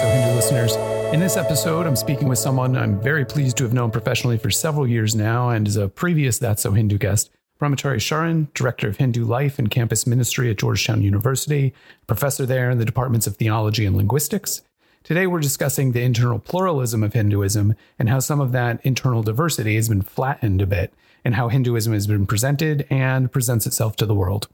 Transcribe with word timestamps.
So 0.00 0.08
Hindu 0.08 0.34
listeners. 0.34 0.74
In 1.14 1.20
this 1.20 1.36
episode, 1.36 1.86
I'm 1.86 1.94
speaking 1.94 2.26
with 2.26 2.40
someone 2.40 2.76
I'm 2.76 3.00
very 3.00 3.24
pleased 3.24 3.56
to 3.58 3.62
have 3.62 3.72
known 3.72 3.92
professionally 3.92 4.36
for 4.36 4.50
several 4.50 4.88
years 4.88 5.14
now 5.14 5.50
and 5.50 5.68
is 5.68 5.76
a 5.76 5.88
previous 5.88 6.36
That's 6.36 6.62
So 6.62 6.72
Hindu 6.72 6.98
guest. 6.98 7.30
Brahmachari 7.60 7.98
Sharan, 7.98 8.52
Director 8.54 8.88
of 8.88 8.96
Hindu 8.96 9.24
Life 9.24 9.56
and 9.56 9.70
Campus 9.70 10.04
Ministry 10.04 10.50
at 10.50 10.58
Georgetown 10.58 11.02
University, 11.02 11.72
professor 12.08 12.44
there 12.44 12.70
in 12.70 12.78
the 12.78 12.84
departments 12.84 13.28
of 13.28 13.36
Theology 13.36 13.86
and 13.86 13.96
Linguistics. 13.96 14.62
Today, 15.04 15.28
we're 15.28 15.38
discussing 15.38 15.92
the 15.92 16.02
internal 16.02 16.40
pluralism 16.40 17.04
of 17.04 17.12
Hinduism 17.12 17.76
and 17.96 18.08
how 18.08 18.18
some 18.18 18.40
of 18.40 18.50
that 18.50 18.84
internal 18.84 19.22
diversity 19.22 19.76
has 19.76 19.88
been 19.88 20.02
flattened 20.02 20.60
a 20.60 20.66
bit, 20.66 20.92
and 21.24 21.36
how 21.36 21.48
Hinduism 21.48 21.92
has 21.92 22.08
been 22.08 22.26
presented 22.26 22.84
and 22.90 23.30
presents 23.30 23.64
itself 23.64 23.94
to 23.96 24.06
the 24.06 24.14
world. 24.14 24.48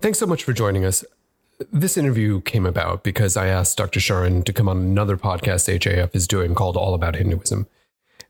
Thanks 0.00 0.18
so 0.18 0.26
much 0.26 0.42
for 0.42 0.54
joining 0.54 0.86
us. 0.86 1.04
This 1.70 1.96
interview 1.96 2.40
came 2.40 2.66
about 2.66 3.04
because 3.04 3.36
I 3.36 3.46
asked 3.48 3.76
Dr. 3.76 4.00
Sharan 4.00 4.44
to 4.44 4.52
come 4.52 4.68
on 4.68 4.78
another 4.78 5.16
podcast 5.16 5.66
HAF 5.66 6.14
is 6.14 6.26
doing 6.26 6.54
called 6.54 6.76
All 6.76 6.94
About 6.94 7.16
Hinduism. 7.16 7.66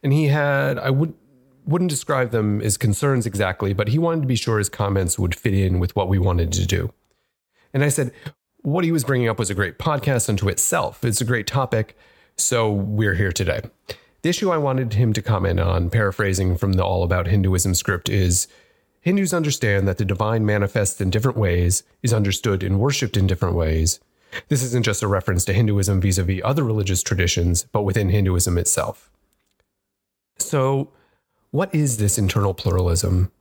And 0.02 0.12
he 0.12 0.26
had, 0.28 0.78
I 0.78 0.90
would, 0.90 1.14
wouldn't 1.64 1.90
describe 1.90 2.32
them 2.32 2.60
as 2.60 2.76
concerns 2.76 3.26
exactly, 3.26 3.72
but 3.72 3.88
he 3.88 3.98
wanted 3.98 4.22
to 4.22 4.26
be 4.26 4.34
sure 4.34 4.58
his 4.58 4.68
comments 4.68 5.18
would 5.18 5.34
fit 5.34 5.54
in 5.54 5.78
with 5.78 5.94
what 5.94 6.08
we 6.08 6.18
wanted 6.18 6.52
to 6.52 6.66
do. 6.66 6.92
And 7.72 7.84
I 7.84 7.88
said, 7.88 8.12
what 8.62 8.84
he 8.84 8.92
was 8.92 9.04
bringing 9.04 9.28
up 9.28 9.38
was 9.38 9.50
a 9.50 9.54
great 9.54 9.78
podcast 9.78 10.28
unto 10.28 10.48
itself. 10.48 11.04
It's 11.04 11.20
a 11.20 11.24
great 11.24 11.46
topic. 11.46 11.96
So 12.36 12.70
we're 12.70 13.14
here 13.14 13.32
today. 13.32 13.60
The 14.22 14.28
issue 14.28 14.50
I 14.50 14.56
wanted 14.56 14.94
him 14.94 15.12
to 15.14 15.22
comment 15.22 15.58
on, 15.60 15.90
paraphrasing 15.90 16.56
from 16.56 16.74
the 16.74 16.84
All 16.84 17.02
About 17.02 17.26
Hinduism 17.26 17.74
script, 17.74 18.08
is 18.08 18.46
Hindus 19.02 19.34
understand 19.34 19.86
that 19.88 19.98
the 19.98 20.04
divine 20.04 20.46
manifests 20.46 21.00
in 21.00 21.10
different 21.10 21.36
ways, 21.36 21.82
is 22.02 22.12
understood 22.12 22.62
and 22.62 22.78
worshipped 22.78 23.16
in 23.16 23.26
different 23.26 23.56
ways. 23.56 23.98
This 24.48 24.62
isn't 24.62 24.84
just 24.84 25.02
a 25.02 25.08
reference 25.08 25.44
to 25.46 25.52
Hinduism 25.52 26.00
vis 26.00 26.18
a 26.18 26.22
vis 26.22 26.40
other 26.44 26.62
religious 26.62 27.02
traditions, 27.02 27.66
but 27.72 27.82
within 27.82 28.08
Hinduism 28.08 28.56
itself. 28.56 29.10
So, 30.38 30.88
what 31.50 31.74
is 31.74 31.98
this 31.98 32.16
internal 32.16 32.54
pluralism? 32.54 33.32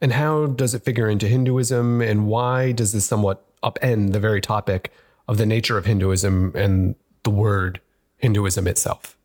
And 0.00 0.12
how 0.12 0.46
does 0.46 0.72
it 0.72 0.84
figure 0.84 1.10
into 1.10 1.26
Hinduism? 1.26 2.00
And 2.00 2.28
why 2.28 2.70
does 2.70 2.92
this 2.92 3.04
somewhat 3.04 3.44
upend 3.62 4.12
the 4.12 4.20
very 4.20 4.40
topic 4.40 4.92
of 5.26 5.36
the 5.36 5.46
nature 5.46 5.76
of 5.76 5.84
Hinduism 5.84 6.52
and 6.54 6.94
the 7.24 7.30
word 7.30 7.80
Hinduism 8.18 8.68
itself? 8.68 9.18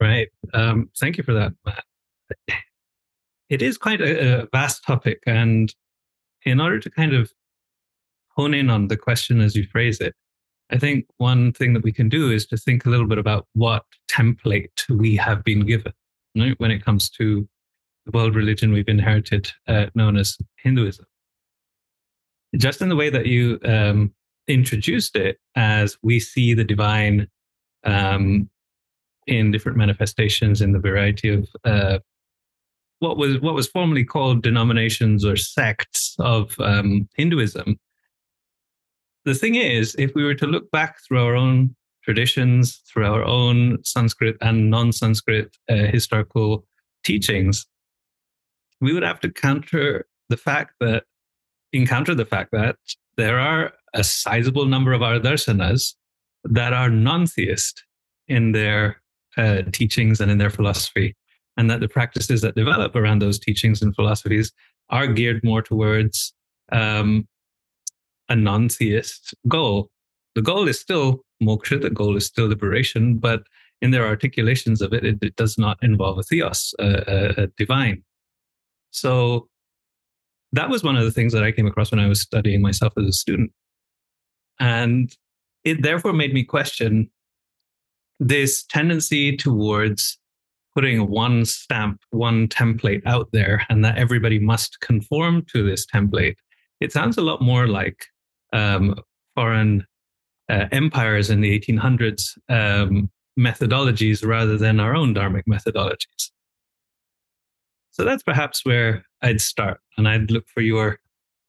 Right. 0.00 0.28
Um, 0.52 0.90
thank 0.98 1.16
you 1.16 1.22
for 1.22 1.32
that, 1.34 1.52
Matt 1.64 1.84
it 3.48 3.62
is 3.62 3.78
quite 3.78 4.00
a, 4.00 4.42
a 4.42 4.48
vast 4.52 4.84
topic. 4.84 5.22
And 5.26 5.74
in 6.44 6.60
order 6.60 6.78
to 6.80 6.90
kind 6.90 7.14
of 7.14 7.32
hone 8.30 8.54
in 8.54 8.70
on 8.70 8.88
the 8.88 8.96
question 8.96 9.40
as 9.40 9.54
you 9.54 9.64
phrase 9.64 10.00
it, 10.00 10.14
I 10.70 10.78
think 10.78 11.06
one 11.18 11.52
thing 11.52 11.74
that 11.74 11.84
we 11.84 11.92
can 11.92 12.08
do 12.08 12.30
is 12.30 12.46
to 12.46 12.56
think 12.56 12.84
a 12.84 12.90
little 12.90 13.06
bit 13.06 13.18
about 13.18 13.46
what 13.52 13.84
template 14.10 14.88
we 14.88 15.16
have 15.16 15.44
been 15.44 15.66
given 15.66 15.92
right, 16.36 16.58
when 16.58 16.70
it 16.70 16.84
comes 16.84 17.10
to 17.10 17.48
the 18.06 18.16
world 18.16 18.34
religion 18.34 18.72
we've 18.72 18.88
inherited, 18.88 19.50
uh, 19.66 19.86
known 19.94 20.16
as 20.16 20.36
Hinduism. 20.56 21.06
Just 22.56 22.82
in 22.82 22.88
the 22.88 22.96
way 22.96 23.10
that 23.10 23.26
you 23.26 23.58
um, 23.64 24.14
introduced 24.46 25.16
it, 25.16 25.38
as 25.54 25.96
we 26.02 26.20
see 26.20 26.54
the 26.54 26.64
divine 26.64 27.28
um, 27.84 28.48
in 29.26 29.50
different 29.50 29.78
manifestations 29.78 30.60
in 30.60 30.72
the 30.72 30.78
variety 30.78 31.30
of 31.30 31.48
uh, 31.64 31.98
what 32.98 33.16
was 33.16 33.40
what 33.40 33.54
was 33.54 33.68
formerly 33.68 34.04
called 34.04 34.42
denominations 34.42 35.24
or 35.24 35.36
sects 35.36 36.14
of 36.18 36.54
um, 36.60 37.08
Hinduism. 37.16 37.78
The 39.24 39.34
thing 39.34 39.54
is, 39.54 39.94
if 39.98 40.14
we 40.14 40.24
were 40.24 40.34
to 40.34 40.46
look 40.46 40.70
back 40.70 40.98
through 41.02 41.24
our 41.24 41.34
own 41.34 41.74
traditions, 42.02 42.82
through 42.86 43.06
our 43.06 43.24
own 43.24 43.82
Sanskrit 43.82 44.36
and 44.40 44.70
non-Sanskrit 44.70 45.56
uh, 45.70 45.74
historical 45.74 46.66
teachings, 47.04 47.66
we 48.80 48.92
would 48.92 49.02
have 49.02 49.20
to 49.20 49.30
counter 49.30 50.06
the 50.28 50.36
fact 50.36 50.74
that 50.80 51.04
encounter 51.72 52.14
the 52.14 52.26
fact 52.26 52.50
that 52.52 52.76
there 53.16 53.38
are 53.38 53.72
a 53.94 54.04
sizable 54.04 54.66
number 54.66 54.92
of 54.92 55.02
our 55.02 55.18
darsanas 55.18 55.94
that 56.44 56.72
are 56.72 56.90
non-theist 56.90 57.82
in 58.28 58.52
their 58.52 59.00
uh, 59.36 59.62
teachings 59.72 60.20
and 60.20 60.30
in 60.30 60.38
their 60.38 60.50
philosophy 60.50 61.16
and 61.56 61.70
that 61.70 61.80
the 61.80 61.88
practices 61.88 62.40
that 62.42 62.54
develop 62.54 62.96
around 62.96 63.20
those 63.20 63.38
teachings 63.38 63.82
and 63.82 63.94
philosophies 63.94 64.52
are 64.90 65.06
geared 65.06 65.42
more 65.44 65.62
towards 65.62 66.34
um, 66.72 67.26
a 68.28 68.36
non-theist 68.36 69.34
goal. 69.48 69.90
The 70.34 70.42
goal 70.42 70.68
is 70.68 70.80
still 70.80 71.24
moksha, 71.42 71.80
the 71.80 71.90
goal 71.90 72.16
is 72.16 72.26
still 72.26 72.48
liberation, 72.48 73.18
but 73.18 73.42
in 73.80 73.90
their 73.90 74.06
articulations 74.06 74.80
of 74.80 74.92
it, 74.92 75.04
it, 75.04 75.18
it 75.22 75.36
does 75.36 75.58
not 75.58 75.78
involve 75.82 76.18
a 76.18 76.22
theos, 76.22 76.74
a, 76.78 76.84
a, 76.84 77.42
a 77.44 77.46
divine. 77.58 78.02
So 78.90 79.48
that 80.52 80.70
was 80.70 80.82
one 80.82 80.96
of 80.96 81.04
the 81.04 81.10
things 81.10 81.32
that 81.32 81.44
I 81.44 81.52
came 81.52 81.66
across 81.66 81.90
when 81.90 82.00
I 82.00 82.06
was 82.06 82.20
studying 82.20 82.62
myself 82.62 82.92
as 82.96 83.06
a 83.06 83.12
student. 83.12 83.52
And 84.60 85.14
it 85.64 85.82
therefore 85.82 86.12
made 86.12 86.32
me 86.32 86.44
question 86.44 87.10
this 88.20 88.64
tendency 88.64 89.36
towards 89.36 90.18
putting 90.74 91.08
one 91.08 91.44
stamp, 91.44 92.00
one 92.10 92.48
template 92.48 93.02
out 93.06 93.28
there, 93.32 93.64
and 93.68 93.84
that 93.84 93.96
everybody 93.96 94.38
must 94.38 94.80
conform 94.80 95.44
to 95.52 95.64
this 95.64 95.86
template. 95.86 96.36
It 96.80 96.92
sounds 96.92 97.16
a 97.16 97.22
lot 97.22 97.40
more 97.40 97.66
like 97.68 98.06
um, 98.52 98.96
foreign 99.34 99.86
uh, 100.48 100.66
empires 100.72 101.30
in 101.30 101.40
the 101.40 101.58
1800s 101.58 102.36
um, 102.48 103.10
methodologies 103.38 104.24
rather 104.24 104.56
than 104.56 104.80
our 104.80 104.94
own 104.94 105.14
dharmic 105.14 105.44
methodologies. 105.48 106.30
So 107.90 108.04
that's 108.04 108.22
perhaps 108.22 108.64
where 108.64 109.04
I'd 109.22 109.40
start, 109.40 109.80
and 109.96 110.08
I'd 110.08 110.30
look 110.30 110.48
for 110.48 110.60
your 110.60 110.98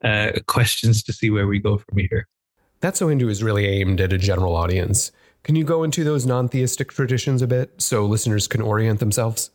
uh, 0.04 0.34
questions 0.48 1.02
to 1.04 1.14
see 1.14 1.32
where 1.32 1.48
we 1.48 1.60
go 1.60 1.78
from 1.78 1.98
here. 1.98 2.28
That's 2.82 3.00
so 3.00 3.08
Hindu 3.08 3.30
is 3.30 3.42
really 3.42 3.66
aimed 3.66 4.00
at 4.00 4.14
a 4.14 4.18
general 4.18 4.56
audience. 4.56 5.12
Can 5.46 5.56
you 5.56 5.64
go 5.64 5.84
into 5.84 6.04
those 6.04 6.26
non 6.26 6.50
theistic 6.50 6.92
traditions 6.92 7.44
a 7.44 7.48
bit 7.48 7.80
so 7.80 8.04
listeners 8.04 8.48
can 8.48 8.62
orient 8.62 9.00
themselves? 9.00 9.52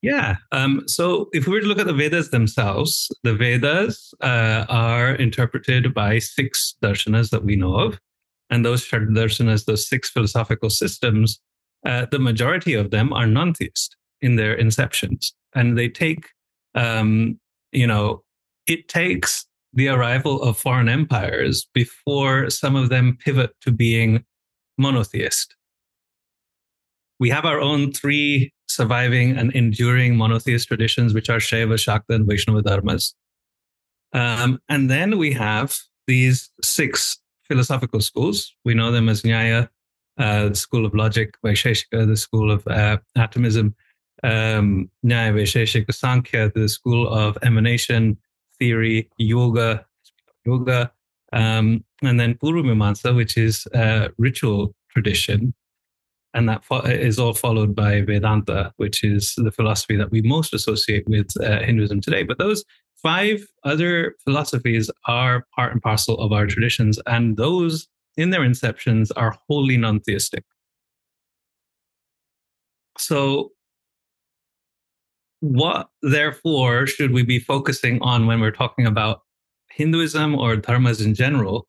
Yeah. 0.00 0.36
Um, 0.52 0.84
so 0.86 1.28
if 1.34 1.46
we 1.46 1.52
were 1.52 1.60
to 1.60 1.66
look 1.66 1.78
at 1.78 1.86
the 1.86 1.92
Vedas 1.92 2.30
themselves, 2.30 3.10
the 3.22 3.34
Vedas 3.34 4.14
uh, 4.22 4.64
are 4.70 5.14
interpreted 5.14 5.92
by 5.92 6.18
six 6.18 6.76
darshanas 6.82 7.28
that 7.28 7.44
we 7.44 7.56
know 7.56 7.74
of. 7.74 7.98
And 8.48 8.64
those 8.64 8.88
darshanas, 8.88 9.66
those 9.66 9.86
six 9.86 10.08
philosophical 10.08 10.70
systems, 10.70 11.40
uh, 11.84 12.06
the 12.10 12.18
majority 12.18 12.72
of 12.72 12.90
them 12.90 13.12
are 13.12 13.26
non 13.26 13.52
theist 13.52 13.96
in 14.22 14.36
their 14.36 14.56
inceptions. 14.56 15.32
And 15.54 15.76
they 15.76 15.90
take, 15.90 16.30
um, 16.74 17.38
you 17.70 17.86
know, 17.86 18.22
it 18.66 18.88
takes 18.88 19.44
the 19.74 19.88
arrival 19.88 20.40
of 20.40 20.56
foreign 20.56 20.88
empires 20.88 21.68
before 21.74 22.48
some 22.48 22.76
of 22.76 22.88
them 22.88 23.18
pivot 23.22 23.50
to 23.60 23.70
being 23.70 24.24
monotheist. 24.78 25.54
We 27.18 27.30
have 27.30 27.44
our 27.44 27.60
own 27.60 27.92
three 27.92 28.52
surviving 28.68 29.36
and 29.36 29.52
enduring 29.52 30.16
monotheist 30.16 30.68
traditions, 30.68 31.14
which 31.14 31.30
are 31.30 31.38
Shaiva, 31.38 31.74
Shakta, 31.74 32.14
and 32.14 32.26
Vaishnava 32.26 32.62
dharmas. 32.62 33.14
Um, 34.12 34.60
and 34.68 34.90
then 34.90 35.18
we 35.18 35.32
have 35.32 35.76
these 36.06 36.50
six 36.62 37.18
philosophical 37.44 38.00
schools. 38.00 38.54
We 38.64 38.74
know 38.74 38.90
them 38.90 39.08
as 39.08 39.22
Nyaya, 39.22 39.68
uh, 40.18 40.48
the 40.48 40.54
school 40.54 40.84
of 40.84 40.94
logic, 40.94 41.34
Vaisheshika, 41.44 42.06
the 42.06 42.16
school 42.16 42.50
of 42.50 42.66
uh, 42.66 42.98
atomism, 43.16 43.74
um, 44.22 44.90
Nyaya 45.04 45.34
Vaisheshika 45.34 45.94
Sankhya, 45.94 46.52
the 46.54 46.68
school 46.68 47.08
of 47.08 47.38
emanation 47.42 48.16
theory, 48.58 49.10
yoga, 49.18 49.86
yoga, 50.44 50.92
um, 51.36 51.84
and 52.02 52.18
then 52.18 52.34
Purva 52.34 52.64
Mimamsa, 52.64 53.14
which 53.14 53.36
is 53.36 53.66
ritual 54.16 54.74
tradition. 54.90 55.52
And 56.32 56.48
that 56.48 56.64
fo- 56.64 56.80
is 56.80 57.18
all 57.18 57.34
followed 57.34 57.74
by 57.74 58.00
Vedanta, 58.02 58.72
which 58.76 59.04
is 59.04 59.34
the 59.36 59.52
philosophy 59.52 59.96
that 59.96 60.10
we 60.10 60.22
most 60.22 60.52
associate 60.54 61.04
with 61.08 61.28
uh, 61.42 61.60
Hinduism 61.62 62.00
today. 62.00 62.22
But 62.22 62.38
those 62.38 62.64
five 63.02 63.46
other 63.64 64.14
philosophies 64.24 64.90
are 65.06 65.46
part 65.54 65.72
and 65.72 65.82
parcel 65.82 66.18
of 66.18 66.32
our 66.32 66.46
traditions. 66.46 66.98
And 67.06 67.36
those, 67.36 67.86
in 68.16 68.30
their 68.30 68.40
inceptions, 68.40 69.10
are 69.16 69.36
wholly 69.46 69.76
non 69.76 70.00
theistic. 70.00 70.44
So, 72.98 73.52
what 75.40 75.88
therefore 76.02 76.86
should 76.86 77.12
we 77.12 77.22
be 77.22 77.38
focusing 77.38 78.00
on 78.00 78.26
when 78.26 78.40
we're 78.40 78.50
talking 78.50 78.86
about 78.86 79.20
Hinduism 79.76 80.34
or 80.34 80.56
dharmas 80.56 81.04
in 81.04 81.14
general, 81.14 81.66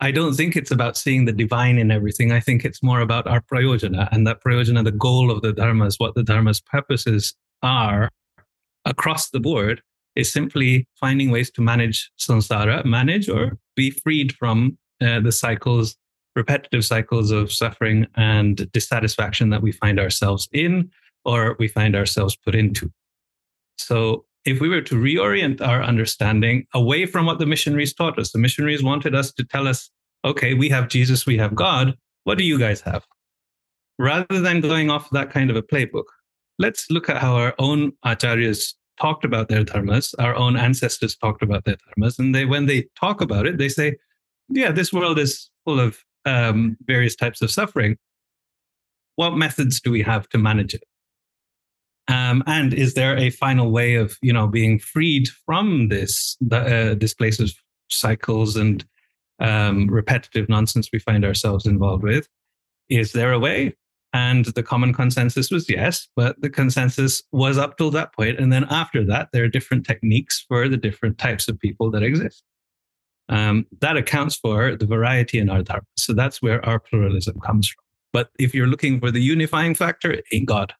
I 0.00 0.10
don't 0.10 0.34
think 0.34 0.56
it's 0.56 0.70
about 0.70 0.96
seeing 0.96 1.24
the 1.24 1.32
divine 1.32 1.78
in 1.78 1.90
everything. 1.90 2.32
I 2.32 2.40
think 2.40 2.64
it's 2.64 2.82
more 2.82 3.00
about 3.00 3.26
our 3.26 3.40
prayojana 3.40 4.08
and 4.12 4.26
that 4.26 4.42
prayojana, 4.42 4.82
the 4.82 4.92
goal 4.92 5.30
of 5.30 5.42
the 5.42 5.52
dharmas, 5.52 5.96
what 5.98 6.14
the 6.14 6.22
dharma's 6.22 6.60
purposes 6.60 7.34
are 7.62 8.08
across 8.84 9.30
the 9.30 9.40
board 9.40 9.82
is 10.16 10.32
simply 10.32 10.88
finding 10.98 11.30
ways 11.30 11.50
to 11.50 11.60
manage 11.60 12.10
samsara, 12.18 12.84
manage 12.84 13.28
or 13.28 13.58
be 13.76 13.90
freed 13.90 14.32
from 14.36 14.78
uh, 15.00 15.20
the 15.20 15.32
cycles 15.32 15.96
repetitive 16.36 16.84
cycles 16.84 17.30
of 17.30 17.52
suffering 17.52 18.06
and 18.16 18.70
dissatisfaction 18.72 19.50
that 19.50 19.62
we 19.62 19.72
find 19.72 20.00
ourselves 20.00 20.48
in 20.52 20.90
or 21.24 21.56
we 21.58 21.68
find 21.68 21.94
ourselves 21.94 22.36
put 22.36 22.54
into. 22.54 22.90
So, 23.78 24.24
if 24.44 24.60
we 24.60 24.68
were 24.68 24.82
to 24.82 24.94
reorient 24.94 25.60
our 25.60 25.82
understanding 25.82 26.66
away 26.74 27.06
from 27.06 27.26
what 27.26 27.38
the 27.38 27.46
missionaries 27.46 27.94
taught 27.94 28.18
us, 28.18 28.32
the 28.32 28.38
missionaries 28.38 28.82
wanted 28.82 29.14
us 29.14 29.32
to 29.32 29.44
tell 29.44 29.66
us, 29.66 29.90
okay, 30.24 30.54
we 30.54 30.68
have 30.68 30.88
Jesus, 30.88 31.26
we 31.26 31.36
have 31.38 31.54
God. 31.54 31.94
What 32.24 32.38
do 32.38 32.44
you 32.44 32.58
guys 32.58 32.80
have? 32.82 33.04
Rather 33.98 34.40
than 34.40 34.60
going 34.60 34.90
off 34.90 35.10
that 35.10 35.30
kind 35.30 35.50
of 35.50 35.56
a 35.56 35.62
playbook, 35.62 36.04
let's 36.58 36.90
look 36.90 37.08
at 37.08 37.18
how 37.18 37.34
our 37.36 37.54
own 37.58 37.92
acharyas 38.04 38.74
talked 39.00 39.24
about 39.24 39.48
their 39.48 39.64
dharmas, 39.64 40.14
our 40.18 40.34
own 40.34 40.56
ancestors 40.56 41.16
talked 41.16 41.42
about 41.42 41.64
their 41.64 41.76
dharmas. 41.76 42.18
And 42.18 42.34
they, 42.34 42.44
when 42.44 42.66
they 42.66 42.86
talk 42.98 43.20
about 43.20 43.46
it, 43.46 43.58
they 43.58 43.68
say, 43.68 43.96
yeah, 44.48 44.72
this 44.72 44.92
world 44.92 45.18
is 45.18 45.50
full 45.64 45.80
of 45.80 45.98
um, 46.26 46.76
various 46.84 47.16
types 47.16 47.42
of 47.42 47.50
suffering. 47.50 47.96
What 49.16 49.36
methods 49.36 49.80
do 49.80 49.90
we 49.90 50.02
have 50.02 50.28
to 50.30 50.38
manage 50.38 50.74
it? 50.74 50.84
Um, 52.08 52.42
and 52.46 52.74
is 52.74 52.94
there 52.94 53.16
a 53.16 53.30
final 53.30 53.70
way 53.70 53.94
of, 53.94 54.16
you 54.20 54.32
know, 54.32 54.46
being 54.46 54.78
freed 54.78 55.28
from 55.46 55.88
this 55.88 56.36
uh, 56.52 56.94
displaces 56.94 57.54
cycles 57.88 58.56
and 58.56 58.84
um, 59.40 59.88
repetitive 59.88 60.48
nonsense 60.48 60.90
we 60.92 60.98
find 60.98 61.24
ourselves 61.24 61.66
involved 61.66 62.02
with? 62.02 62.28
Is 62.88 63.12
there 63.12 63.32
a 63.32 63.38
way? 63.38 63.74
And 64.12 64.44
the 64.44 64.62
common 64.62 64.92
consensus 64.92 65.50
was 65.50 65.68
yes, 65.68 66.06
but 66.14 66.40
the 66.40 66.50
consensus 66.50 67.22
was 67.32 67.58
up 67.58 67.76
till 67.76 67.90
that 67.90 68.14
point. 68.14 68.38
And 68.38 68.52
then 68.52 68.64
after 68.70 69.04
that, 69.06 69.30
there 69.32 69.42
are 69.42 69.48
different 69.48 69.84
techniques 69.84 70.44
for 70.46 70.68
the 70.68 70.76
different 70.76 71.18
types 71.18 71.48
of 71.48 71.58
people 71.58 71.90
that 71.90 72.04
exist. 72.04 72.44
Um, 73.28 73.66
that 73.80 73.96
accounts 73.96 74.36
for 74.36 74.76
the 74.76 74.86
variety 74.86 75.38
in 75.38 75.48
our 75.48 75.62
dharma. 75.62 75.86
So 75.96 76.12
that's 76.12 76.42
where 76.42 76.64
our 76.64 76.78
pluralism 76.78 77.40
comes 77.40 77.68
from. 77.68 77.82
But 78.12 78.30
if 78.38 78.54
you're 78.54 78.68
looking 78.68 79.00
for 79.00 79.10
the 79.10 79.20
unifying 79.20 79.74
factor, 79.74 80.12
it 80.12 80.24
ain't 80.30 80.46
God. 80.46 80.74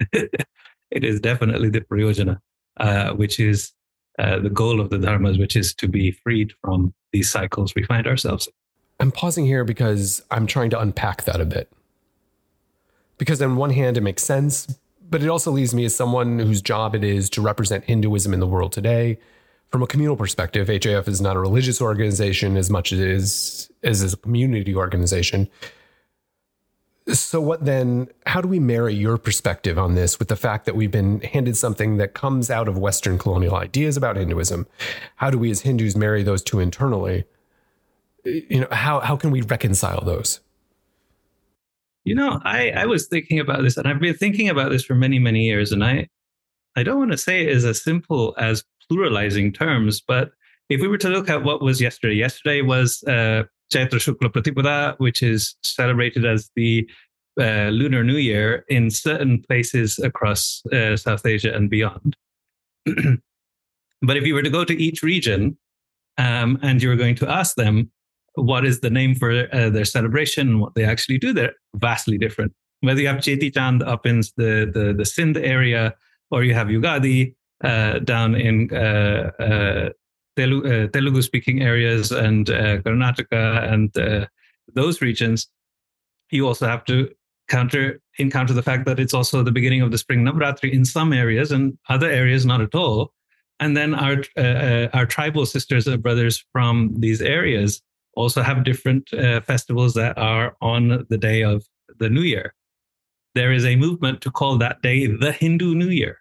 it 0.12 1.04
is 1.04 1.20
definitely 1.20 1.70
the 1.70 1.80
prayojana, 1.80 2.38
uh, 2.78 3.12
which 3.12 3.40
is 3.40 3.72
uh, 4.18 4.38
the 4.38 4.50
goal 4.50 4.80
of 4.80 4.90
the 4.90 4.98
dharmas, 4.98 5.38
which 5.38 5.56
is 5.56 5.74
to 5.74 5.88
be 5.88 6.10
freed 6.10 6.52
from 6.62 6.94
these 7.12 7.30
cycles 7.30 7.74
we 7.74 7.84
find 7.84 8.06
ourselves 8.06 8.46
in. 8.46 8.52
I'm 9.00 9.12
pausing 9.12 9.46
here 9.46 9.64
because 9.64 10.22
I'm 10.30 10.46
trying 10.46 10.70
to 10.70 10.80
unpack 10.80 11.24
that 11.24 11.40
a 11.40 11.44
bit. 11.44 11.70
Because 13.16 13.40
on 13.40 13.56
one 13.56 13.70
hand, 13.70 13.96
it 13.96 14.00
makes 14.00 14.22
sense, 14.24 14.78
but 15.08 15.22
it 15.22 15.28
also 15.28 15.50
leaves 15.50 15.74
me 15.74 15.84
as 15.84 15.94
someone 15.94 16.38
whose 16.38 16.60
job 16.60 16.94
it 16.94 17.04
is 17.04 17.30
to 17.30 17.40
represent 17.40 17.84
Hinduism 17.84 18.34
in 18.34 18.40
the 18.40 18.46
world 18.46 18.72
today. 18.72 19.18
From 19.70 19.82
a 19.82 19.86
communal 19.86 20.16
perspective, 20.16 20.68
HAF 20.68 21.08
is 21.08 21.20
not 21.20 21.36
a 21.36 21.40
religious 21.40 21.80
organization 21.80 22.56
as 22.56 22.70
much 22.70 22.92
as 22.92 23.00
it 23.00 23.08
is 23.08 23.70
as 23.82 24.12
a 24.12 24.16
community 24.16 24.74
organization. 24.74 25.48
So, 27.12 27.40
what 27.40 27.64
then? 27.64 28.08
How 28.26 28.40
do 28.40 28.48
we 28.48 28.60
marry 28.60 28.94
your 28.94 29.16
perspective 29.16 29.78
on 29.78 29.94
this 29.94 30.18
with 30.18 30.28
the 30.28 30.36
fact 30.36 30.66
that 30.66 30.76
we've 30.76 30.90
been 30.90 31.20
handed 31.20 31.56
something 31.56 31.96
that 31.96 32.12
comes 32.12 32.50
out 32.50 32.68
of 32.68 32.76
Western 32.76 33.16
colonial 33.18 33.54
ideas 33.54 33.96
about 33.96 34.16
Hinduism? 34.16 34.66
How 35.16 35.30
do 35.30 35.38
we, 35.38 35.50
as 35.50 35.62
Hindus, 35.62 35.96
marry 35.96 36.22
those 36.22 36.42
two 36.42 36.60
internally? 36.60 37.24
You 38.24 38.60
know, 38.60 38.68
how 38.70 39.00
how 39.00 39.16
can 39.16 39.30
we 39.30 39.40
reconcile 39.40 40.04
those? 40.04 40.40
You 42.04 42.14
know, 42.14 42.40
I 42.44 42.70
I 42.70 42.86
was 42.86 43.08
thinking 43.08 43.40
about 43.40 43.62
this, 43.62 43.78
and 43.78 43.88
I've 43.88 44.00
been 44.00 44.14
thinking 44.14 44.50
about 44.50 44.70
this 44.70 44.84
for 44.84 44.94
many 44.94 45.18
many 45.18 45.46
years, 45.46 45.72
and 45.72 45.82
I 45.82 46.08
I 46.76 46.82
don't 46.82 46.98
want 46.98 47.12
to 47.12 47.18
say 47.18 47.42
it 47.42 47.48
is 47.48 47.64
as 47.64 47.82
simple 47.82 48.34
as 48.38 48.64
pluralizing 48.90 49.54
terms, 49.54 50.00
but 50.00 50.30
if 50.68 50.80
we 50.80 50.88
were 50.88 50.98
to 50.98 51.08
look 51.08 51.30
at 51.30 51.42
what 51.42 51.62
was 51.62 51.80
yesterday, 51.80 52.14
yesterday 52.14 52.60
was 52.60 53.02
uh, 53.04 53.44
Chaitra 53.72 53.98
Shukla 53.98 54.32
Pratipada, 54.32 54.98
which 54.98 55.22
is 55.22 55.56
celebrated 55.62 56.24
as 56.24 56.50
the 56.56 56.88
uh, 57.40 57.68
Lunar 57.70 58.02
New 58.02 58.16
Year 58.16 58.64
in 58.68 58.90
certain 58.90 59.42
places 59.42 59.98
across 59.98 60.62
uh, 60.72 60.96
South 60.96 61.24
Asia 61.24 61.54
and 61.54 61.70
beyond. 61.70 62.16
but 64.02 64.16
if 64.16 64.24
you 64.24 64.34
were 64.34 64.42
to 64.42 64.50
go 64.50 64.64
to 64.64 64.74
each 64.74 65.02
region 65.02 65.56
um, 66.16 66.58
and 66.62 66.82
you 66.82 66.88
were 66.88 66.96
going 66.96 67.14
to 67.16 67.30
ask 67.30 67.54
them 67.56 67.90
what 68.34 68.64
is 68.64 68.80
the 68.80 68.90
name 68.90 69.14
for 69.14 69.48
uh, 69.54 69.70
their 69.70 69.84
celebration 69.84 70.48
and 70.48 70.60
what 70.60 70.74
they 70.74 70.84
actually 70.84 71.18
do, 71.18 71.32
they're 71.32 71.54
vastly 71.76 72.18
different. 72.18 72.52
Whether 72.80 73.00
you 73.00 73.08
have 73.08 73.16
Cheti 73.16 73.52
Chand 73.52 73.82
up 73.82 74.06
in 74.06 74.20
the, 74.36 74.70
the, 74.72 74.94
the 74.96 75.04
Sindh 75.04 75.36
area 75.36 75.94
or 76.30 76.44
you 76.44 76.54
have 76.54 76.68
Yugadi 76.68 77.34
uh, 77.64 77.98
down 78.00 78.34
in 78.34 78.68
Telugu, 80.38 80.60
uh, 80.72 80.86
Telugu 80.94 81.22
speaking 81.22 81.62
areas 81.72 82.04
and 82.12 82.44
uh, 82.50 82.78
Karnataka 82.84 83.44
and 83.72 83.90
uh, 83.98 84.26
those 84.80 84.96
regions, 85.08 85.48
you 86.30 86.46
also 86.46 86.66
have 86.66 86.84
to 86.90 86.96
counter 87.48 87.84
encounter 88.18 88.54
the 88.54 88.66
fact 88.70 88.84
that 88.86 89.00
it's 89.00 89.14
also 89.14 89.42
the 89.42 89.56
beginning 89.58 89.82
of 89.82 89.90
the 89.90 89.98
spring 90.04 90.22
Navratri 90.24 90.70
in 90.72 90.84
some 90.84 91.12
areas 91.12 91.50
and 91.50 91.78
other 91.88 92.10
areas 92.10 92.44
not 92.44 92.60
at 92.60 92.74
all. 92.74 93.12
And 93.60 93.76
then 93.76 93.94
our 93.94 94.16
uh, 94.36 94.56
uh, 94.68 94.88
our 94.92 95.06
tribal 95.06 95.46
sisters 95.46 95.86
and 95.86 96.02
brothers 96.02 96.44
from 96.52 96.94
these 97.04 97.20
areas 97.38 97.82
also 98.14 98.42
have 98.42 98.64
different 98.64 99.12
uh, 99.12 99.40
festivals 99.40 99.94
that 99.94 100.16
are 100.18 100.56
on 100.60 101.06
the 101.08 101.18
day 101.18 101.42
of 101.42 101.64
the 101.98 102.10
New 102.10 102.26
Year. 102.34 102.54
There 103.34 103.52
is 103.52 103.64
a 103.64 103.76
movement 103.76 104.20
to 104.22 104.30
call 104.30 104.58
that 104.58 104.82
day 104.82 105.06
the 105.06 105.32
Hindu 105.32 105.74
New 105.74 105.92
Year. 106.02 106.14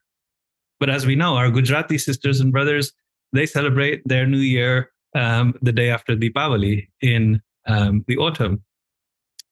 But 0.80 0.90
as 0.90 1.06
we 1.06 1.16
know, 1.16 1.36
our 1.36 1.50
Gujarati 1.50 1.98
sisters 1.98 2.40
and 2.40 2.52
brothers 2.52 2.94
they 3.34 3.46
celebrate 3.46 4.02
their 4.06 4.26
new 4.26 4.40
year 4.40 4.92
um, 5.16 5.56
the 5.62 5.72
day 5.72 5.90
after 5.90 6.16
Deepavali 6.16 6.88
in 7.02 7.42
um, 7.66 8.04
the 8.08 8.18
autumn. 8.18 8.64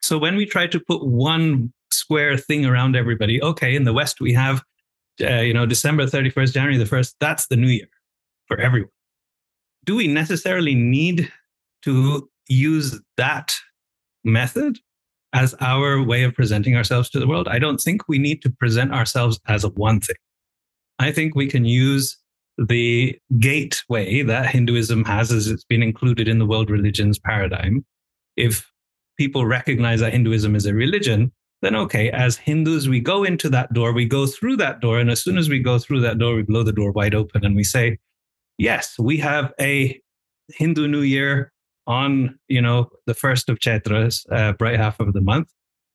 So 0.01 0.17
when 0.17 0.35
we 0.35 0.45
try 0.45 0.67
to 0.67 0.79
put 0.79 1.05
one 1.05 1.73
square 1.91 2.37
thing 2.37 2.65
around 2.65 2.95
everybody, 2.95 3.41
okay, 3.41 3.75
in 3.75 3.83
the 3.83 3.93
West 3.93 4.21
we 4.21 4.33
have, 4.33 4.63
uh, 5.21 5.41
you 5.41 5.53
know, 5.53 5.65
December 5.65 6.05
31st, 6.05 6.53
January 6.53 6.77
the 6.77 6.85
1st, 6.85 7.15
that's 7.19 7.47
the 7.47 7.57
new 7.57 7.67
year 7.67 7.87
for 8.47 8.59
everyone. 8.59 8.91
Do 9.85 9.95
we 9.95 10.07
necessarily 10.07 10.75
need 10.75 11.31
to 11.83 12.29
use 12.47 12.99
that 13.17 13.55
method 14.23 14.79
as 15.33 15.53
our 15.59 16.01
way 16.01 16.23
of 16.23 16.33
presenting 16.33 16.75
ourselves 16.75 17.09
to 17.11 17.19
the 17.19 17.27
world? 17.27 17.47
I 17.47 17.59
don't 17.59 17.79
think 17.79 18.07
we 18.07 18.17
need 18.17 18.41
to 18.43 18.49
present 18.49 18.93
ourselves 18.93 19.39
as 19.47 19.63
a 19.63 19.69
one 19.69 20.01
thing. 20.01 20.15
I 20.99 21.11
think 21.11 21.35
we 21.35 21.47
can 21.47 21.65
use 21.65 22.17
the 22.57 23.17
gateway 23.39 24.21
that 24.21 24.47
Hinduism 24.47 25.03
has 25.05 25.31
as 25.31 25.47
it's 25.47 25.65
been 25.65 25.83
included 25.83 26.27
in 26.27 26.39
the 26.39 26.45
world 26.45 26.69
religions 26.69 27.19
paradigm. 27.19 27.85
If 28.37 28.69
people 29.17 29.45
recognize 29.45 29.99
that 29.99 30.13
Hinduism 30.13 30.55
is 30.55 30.65
a 30.65 30.73
religion, 30.73 31.31
then 31.61 31.75
okay, 31.75 32.11
as 32.11 32.37
Hindus, 32.37 32.87
we 32.87 32.99
go 32.99 33.23
into 33.23 33.49
that 33.49 33.73
door, 33.73 33.91
we 33.93 34.05
go 34.05 34.27
through 34.27 34.57
that 34.57 34.81
door, 34.81 34.99
and 34.99 35.09
as 35.09 35.23
soon 35.23 35.37
as 35.37 35.49
we 35.49 35.59
go 35.59 35.79
through 35.79 36.01
that 36.01 36.17
door, 36.17 36.35
we 36.35 36.43
blow 36.43 36.63
the 36.63 36.71
door 36.71 36.91
wide 36.91 37.15
open 37.15 37.45
and 37.45 37.55
we 37.55 37.63
say, 37.63 37.97
yes, 38.57 38.95
we 38.99 39.17
have 39.17 39.53
a 39.59 39.99
Hindu 40.49 40.87
New 40.87 41.01
Year 41.01 41.51
on, 41.87 42.37
you 42.47 42.61
know, 42.61 42.89
the 43.05 43.13
first 43.13 43.49
of 43.49 43.59
Chaitras, 43.59 44.25
uh, 44.31 44.53
bright 44.53 44.77
half 44.77 44.99
of 44.99 45.13
the 45.13 45.21
month, 45.21 45.51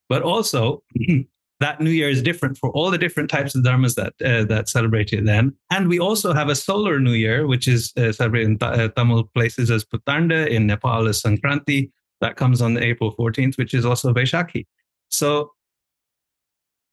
but 0.08 0.22
also 0.22 0.82
that 1.60 1.80
New 1.80 1.90
Year 1.90 2.08
is 2.08 2.22
different 2.22 2.56
for 2.56 2.70
all 2.70 2.90
the 2.90 2.98
different 2.98 3.30
types 3.30 3.54
of 3.54 3.62
dharmas 3.62 3.94
that 3.94 4.14
uh, 4.24 4.44
that 4.44 4.68
celebrate 4.68 5.12
it 5.12 5.26
then. 5.26 5.54
And 5.70 5.88
we 5.88 5.98
also 5.98 6.32
have 6.32 6.48
a 6.48 6.56
solar 6.56 6.98
New 6.98 7.12
Year, 7.12 7.46
which 7.46 7.68
is 7.68 7.92
uh, 7.96 8.12
celebrated 8.12 8.50
in 8.50 8.58
uh, 8.60 8.88
Tamil 8.88 9.24
places 9.34 9.70
as 9.70 9.84
Puthandu, 9.84 10.48
in 10.48 10.66
Nepal 10.66 11.06
as 11.06 11.22
Sankranti. 11.22 11.90
That 12.20 12.36
comes 12.36 12.60
on 12.60 12.76
April 12.78 13.14
14th, 13.14 13.56
which 13.56 13.74
is 13.74 13.84
also 13.84 14.12
Vaishakhi. 14.12 14.66
So 15.10 15.52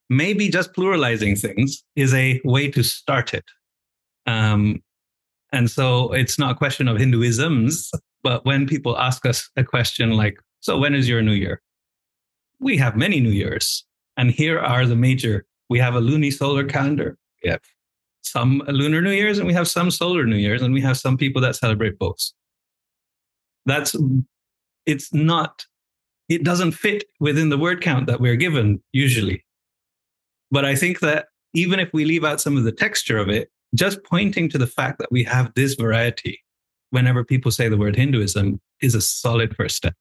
maybe 0.10 0.50
just 0.50 0.74
pluralizing 0.74 1.40
things 1.40 1.84
is 1.96 2.14
a 2.14 2.40
way 2.44 2.70
to 2.72 2.84
start 2.84 3.34
it. 3.34 3.46
Um, 4.26 4.84
and 5.54 5.72
so 5.72 6.12
it's 6.14 6.38
not 6.38 6.52
a 6.52 6.56
question 6.56 6.88
of 6.88 6.98
Hinduisms, 6.98 7.90
but 8.22 8.46
when 8.46 8.68
people 8.68 8.98
ask 8.98 9.26
us 9.26 9.50
a 9.56 9.64
question 9.64 10.12
like, 10.12 10.38
so 10.60 10.78
when 10.78 10.94
is 10.94 11.08
your 11.08 11.22
New 11.22 11.34
Year? 11.34 11.62
We 12.60 12.78
have 12.78 12.98
many 12.98 13.20
New 13.20 13.32
Years 13.32 13.87
and 14.18 14.32
here 14.32 14.60
are 14.60 14.86
the 14.86 14.96
major. 14.96 15.46
We 15.70 15.80
have 15.80 15.96
a 15.96 16.02
lunisolar 16.02 16.70
calendar. 16.70 17.18
We 17.44 17.52
some 18.24 18.62
lunar 18.68 19.02
New 19.02 19.12
Year's 19.12 19.38
and 19.38 19.48
we 19.48 19.54
have 19.54 19.68
some 19.68 19.90
solar 19.90 20.26
New 20.26 20.36
Year's 20.36 20.62
and 20.62 20.74
we 20.74 20.82
have 20.82 20.98
some 20.98 21.18
people 21.18 21.42
that 21.42 21.56
celebrate 21.56 21.98
both. 21.98 22.32
That's 23.66 23.96
it's 24.86 25.14
not 25.14 25.66
it 26.30 26.44
doesn't 26.44 26.74
fit 26.74 27.06
within 27.20 27.50
the 27.50 27.58
word 27.58 27.82
count 27.82 28.08
that 28.08 28.20
we're 28.20 28.36
given 28.36 28.82
usually. 28.92 29.46
But 30.52 30.66
I 30.66 30.76
think 30.76 31.00
that 31.00 31.28
even 31.54 31.80
if 31.80 31.90
we 31.94 32.06
leave 32.06 32.26
out 32.26 32.42
some 32.42 32.58
of 32.58 32.64
the 32.64 32.72
texture 32.72 33.18
of 33.18 33.30
it, 33.30 33.50
just 33.76 34.04
pointing 34.04 34.50
to 34.50 34.58
the 34.58 34.68
fact 34.68 35.00
that 35.00 35.12
we 35.12 35.24
have 35.24 35.54
this 35.56 35.76
variety 35.76 36.44
whenever 36.90 37.24
people 37.24 37.52
say 37.52 37.70
the 37.70 37.78
word 37.78 37.96
Hinduism 37.96 38.60
is 38.82 38.96
a 38.96 39.02
solid 39.02 39.56
first 39.56 39.76
step. 39.76 39.96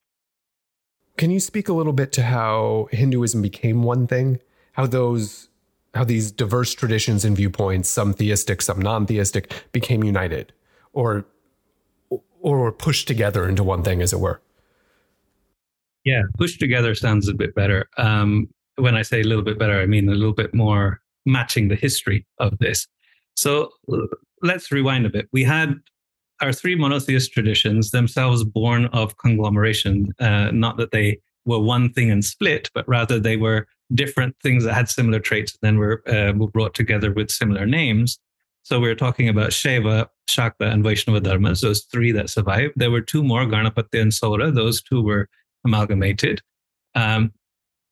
Can 1.16 1.30
you 1.30 1.40
speak 1.40 1.68
a 1.68 1.72
little 1.72 1.92
bit 1.92 2.12
to 2.12 2.22
how 2.22 2.88
Hinduism 2.92 3.42
became 3.42 3.82
one 3.82 4.06
thing? 4.06 4.38
How 4.72 4.86
those 4.86 5.48
how 5.94 6.04
these 6.04 6.30
diverse 6.30 6.74
traditions 6.74 7.24
and 7.24 7.34
viewpoints, 7.34 7.88
some 7.88 8.12
theistic, 8.12 8.60
some 8.60 8.78
non-theistic, 8.78 9.50
became 9.72 10.04
united 10.04 10.52
or 10.92 11.24
or 12.40 12.70
pushed 12.70 13.08
together 13.08 13.48
into 13.48 13.64
one 13.64 13.82
thing 13.82 14.02
as 14.02 14.12
it 14.12 14.20
were? 14.20 14.40
Yeah, 16.04 16.22
pushed 16.38 16.60
together 16.60 16.94
sounds 16.94 17.28
a 17.28 17.34
bit 17.34 17.54
better. 17.54 17.88
Um, 17.96 18.48
when 18.76 18.94
I 18.94 19.02
say 19.02 19.22
a 19.22 19.24
little 19.24 19.42
bit 19.42 19.58
better, 19.58 19.80
I 19.80 19.86
mean 19.86 20.08
a 20.08 20.12
little 20.12 20.34
bit 20.34 20.54
more 20.54 21.00
matching 21.24 21.68
the 21.68 21.74
history 21.74 22.26
of 22.38 22.58
this. 22.58 22.86
So 23.36 23.70
let's 24.42 24.70
rewind 24.70 25.06
a 25.06 25.10
bit. 25.10 25.28
We 25.32 25.44
had 25.44 25.74
our 26.40 26.52
three 26.52 26.74
monotheist 26.74 27.32
traditions, 27.32 27.90
themselves 27.90 28.44
born 28.44 28.86
of 28.86 29.16
conglomeration, 29.16 30.12
uh, 30.18 30.50
not 30.52 30.76
that 30.76 30.90
they 30.90 31.20
were 31.44 31.60
one 31.60 31.92
thing 31.92 32.10
and 32.10 32.24
split, 32.24 32.70
but 32.74 32.86
rather 32.88 33.18
they 33.18 33.36
were 33.36 33.66
different 33.94 34.34
things 34.42 34.64
that 34.64 34.74
had 34.74 34.88
similar 34.88 35.20
traits, 35.20 35.52
and 35.52 35.60
then 35.62 35.78
were, 35.78 36.02
uh, 36.08 36.32
were 36.36 36.48
brought 36.48 36.74
together 36.74 37.12
with 37.12 37.30
similar 37.30 37.64
names. 37.66 38.18
So 38.64 38.80
we 38.80 38.90
are 38.90 38.96
talking 38.96 39.28
about 39.28 39.50
Shaiva, 39.50 40.08
Shakta, 40.28 40.72
and 40.72 40.82
Vaishnava 40.82 41.20
dharmas, 41.20 41.60
those 41.60 41.84
three 41.84 42.10
that 42.12 42.28
survived. 42.28 42.74
There 42.74 42.90
were 42.90 43.00
two 43.00 43.22
more, 43.22 43.46
Ganapatya 43.46 44.02
and 44.02 44.10
Saura. 44.10 44.52
Those 44.52 44.82
two 44.82 45.02
were 45.02 45.28
amalgamated. 45.64 46.42
Um, 46.96 47.32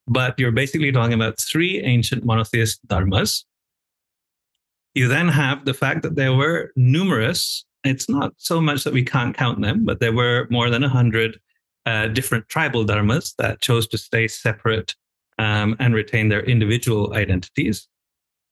but 0.09 0.39
you're 0.39 0.51
basically 0.51 0.91
talking 0.91 1.15
about 1.15 1.39
three 1.39 1.81
ancient 1.81 2.25
monotheist 2.25 2.87
dharmas. 2.89 3.45
You 4.95 5.09
then 5.09 5.29
have 5.29 5.65
the 5.65 5.75
fact 5.75 6.03
that 6.03 6.17
there 6.17 6.35
were 6.35 6.73
numerous, 6.77 7.65
it's 7.85 8.09
not 8.09 8.33
so 8.39 8.61
much 8.61 8.85
that 8.85 8.93
we 8.93 9.05
can't 9.05 9.37
count 9.37 9.61
them, 9.61 9.85
but 9.85 10.01
there 10.01 10.13
were 10.13 10.47
more 10.51 10.71
than 10.71 10.83
100 10.83 11.39
uh, 11.87 12.09
different 12.09 12.49
tribal 12.49 12.85
dharmas 12.85 13.35
that 13.37 13.61
chose 13.61 13.87
to 13.89 13.99
stay 13.99 14.27
separate 14.27 14.95
um, 15.39 15.77
and 15.79 15.95
retain 15.95 16.29
their 16.29 16.43
individual 16.45 17.15
identities. 17.15 17.89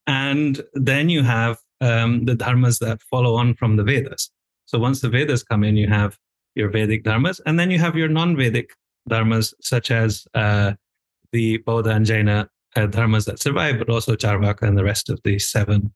And 0.07 0.63
then 0.75 1.09
you 1.09 1.23
have 1.23 1.59
um, 1.81 2.25
the 2.25 2.35
dharmas 2.35 2.79
that 2.81 3.03
follow 3.03 3.35
on 3.35 3.55
from 3.55 3.77
the 3.77 3.85
Vedas. 3.85 4.31
So 4.67 4.79
once 4.79 5.01
the 5.01 5.09
Vedas 5.09 5.43
come 5.43 5.65
in, 5.65 5.77
you 5.77 5.89
have 5.89 6.19
your 6.55 6.69
Vedic 6.69 7.05
dharmas, 7.05 7.41
and 7.47 7.59
then 7.59 7.71
you 7.71 7.79
have 7.79 7.97
your 7.97 8.09
non 8.09 8.37
Vedic 8.37 8.71
dharmas, 9.09 9.55
such 9.61 9.91
as 9.91 10.27
uh, 10.35 10.73
the 11.33 11.59
Bauddha 11.59 11.97
and 11.97 12.07
Jaina 12.07 12.49
uh, 12.77 12.87
dharmas 12.87 13.25
that 13.27 13.41
survive, 13.41 13.79
but 13.79 13.89
also 13.89 14.17
Charvaka 14.17 14.63
and 14.63 14.77
the 14.77 14.85
rest 14.85 15.09
of 15.09 15.21
the 15.25 15.39
seven 15.39 15.93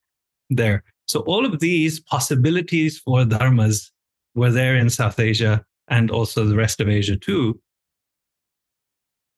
there. 0.51 0.83
So 1.07 1.21
all 1.21 1.47
of 1.47 1.61
these 1.61 2.01
possibilities 2.01 2.99
for 2.99 3.25
dharmas 3.25 3.91
were 4.35 4.51
there 4.51 4.77
in 4.77 4.91
South 4.91 5.19
Asia 5.19 5.65
and 5.89 6.11
also 6.11 6.45
the 6.45 6.57
rest 6.57 6.81
of 6.81 6.89
Asia 6.89 7.17
too. 7.17 7.61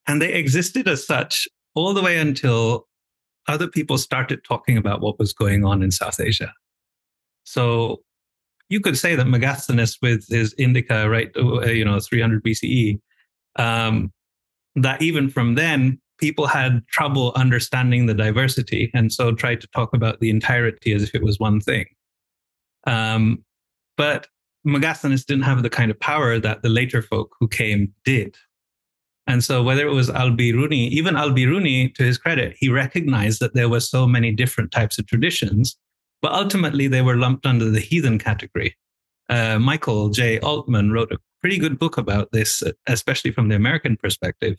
And 0.06 0.20
they 0.20 0.32
existed 0.32 0.88
as 0.88 1.06
such 1.06 1.46
all 1.74 1.92
the 1.92 2.02
way 2.02 2.18
until 2.18 2.88
other 3.46 3.68
people 3.68 3.98
started 3.98 4.42
talking 4.44 4.76
about 4.76 5.00
what 5.00 5.18
was 5.18 5.32
going 5.32 5.64
on 5.64 5.82
in 5.82 5.90
South 5.90 6.18
Asia. 6.18 6.52
So 7.44 8.02
you 8.68 8.80
could 8.80 8.98
say 8.98 9.14
that 9.14 9.26
Megasthenes 9.26 9.98
with 10.02 10.26
his 10.28 10.54
Indica, 10.58 11.08
right, 11.08 11.30
uh, 11.36 11.66
you 11.66 11.84
know, 11.84 12.00
300 12.00 12.42
BCE, 12.42 13.00
um, 13.56 14.12
that 14.76 15.00
even 15.02 15.30
from 15.30 15.54
then, 15.54 16.00
people 16.18 16.46
had 16.46 16.86
trouble 16.88 17.32
understanding 17.36 18.06
the 18.06 18.14
diversity 18.14 18.90
and 18.94 19.12
so 19.12 19.32
tried 19.32 19.60
to 19.60 19.68
talk 19.68 19.94
about 19.94 20.20
the 20.20 20.30
entirety 20.30 20.92
as 20.92 21.02
if 21.02 21.14
it 21.14 21.22
was 21.22 21.38
one 21.38 21.60
thing. 21.60 21.86
Um, 22.86 23.44
but 23.96 24.26
Megasthenes 24.66 25.24
didn't 25.24 25.44
have 25.44 25.62
the 25.62 25.70
kind 25.70 25.90
of 25.90 25.98
power 26.00 26.38
that 26.38 26.62
the 26.62 26.68
later 26.68 27.02
folk 27.02 27.34
who 27.38 27.48
came 27.48 27.92
did. 28.04 28.36
And 29.26 29.44
so, 29.44 29.62
whether 29.62 29.86
it 29.86 29.92
was 29.92 30.08
Al 30.08 30.30
Biruni, 30.30 30.88
even 30.88 31.14
Al 31.14 31.30
Biruni, 31.30 31.94
to 31.96 32.02
his 32.02 32.16
credit, 32.16 32.56
he 32.58 32.70
recognized 32.70 33.40
that 33.40 33.54
there 33.54 33.68
were 33.68 33.80
so 33.80 34.06
many 34.06 34.32
different 34.32 34.72
types 34.72 34.98
of 34.98 35.06
traditions, 35.06 35.76
but 36.22 36.32
ultimately 36.32 36.88
they 36.88 37.02
were 37.02 37.16
lumped 37.16 37.44
under 37.44 37.70
the 37.70 37.80
heathen 37.80 38.18
category. 38.18 38.74
Uh, 39.28 39.58
Michael 39.58 40.08
J. 40.08 40.38
Altman 40.40 40.92
wrote 40.92 41.12
a 41.12 41.18
pretty 41.42 41.58
good 41.58 41.78
book 41.78 41.98
about 41.98 42.32
this, 42.32 42.62
especially 42.86 43.30
from 43.30 43.48
the 43.48 43.54
American 43.54 43.98
perspective. 43.98 44.56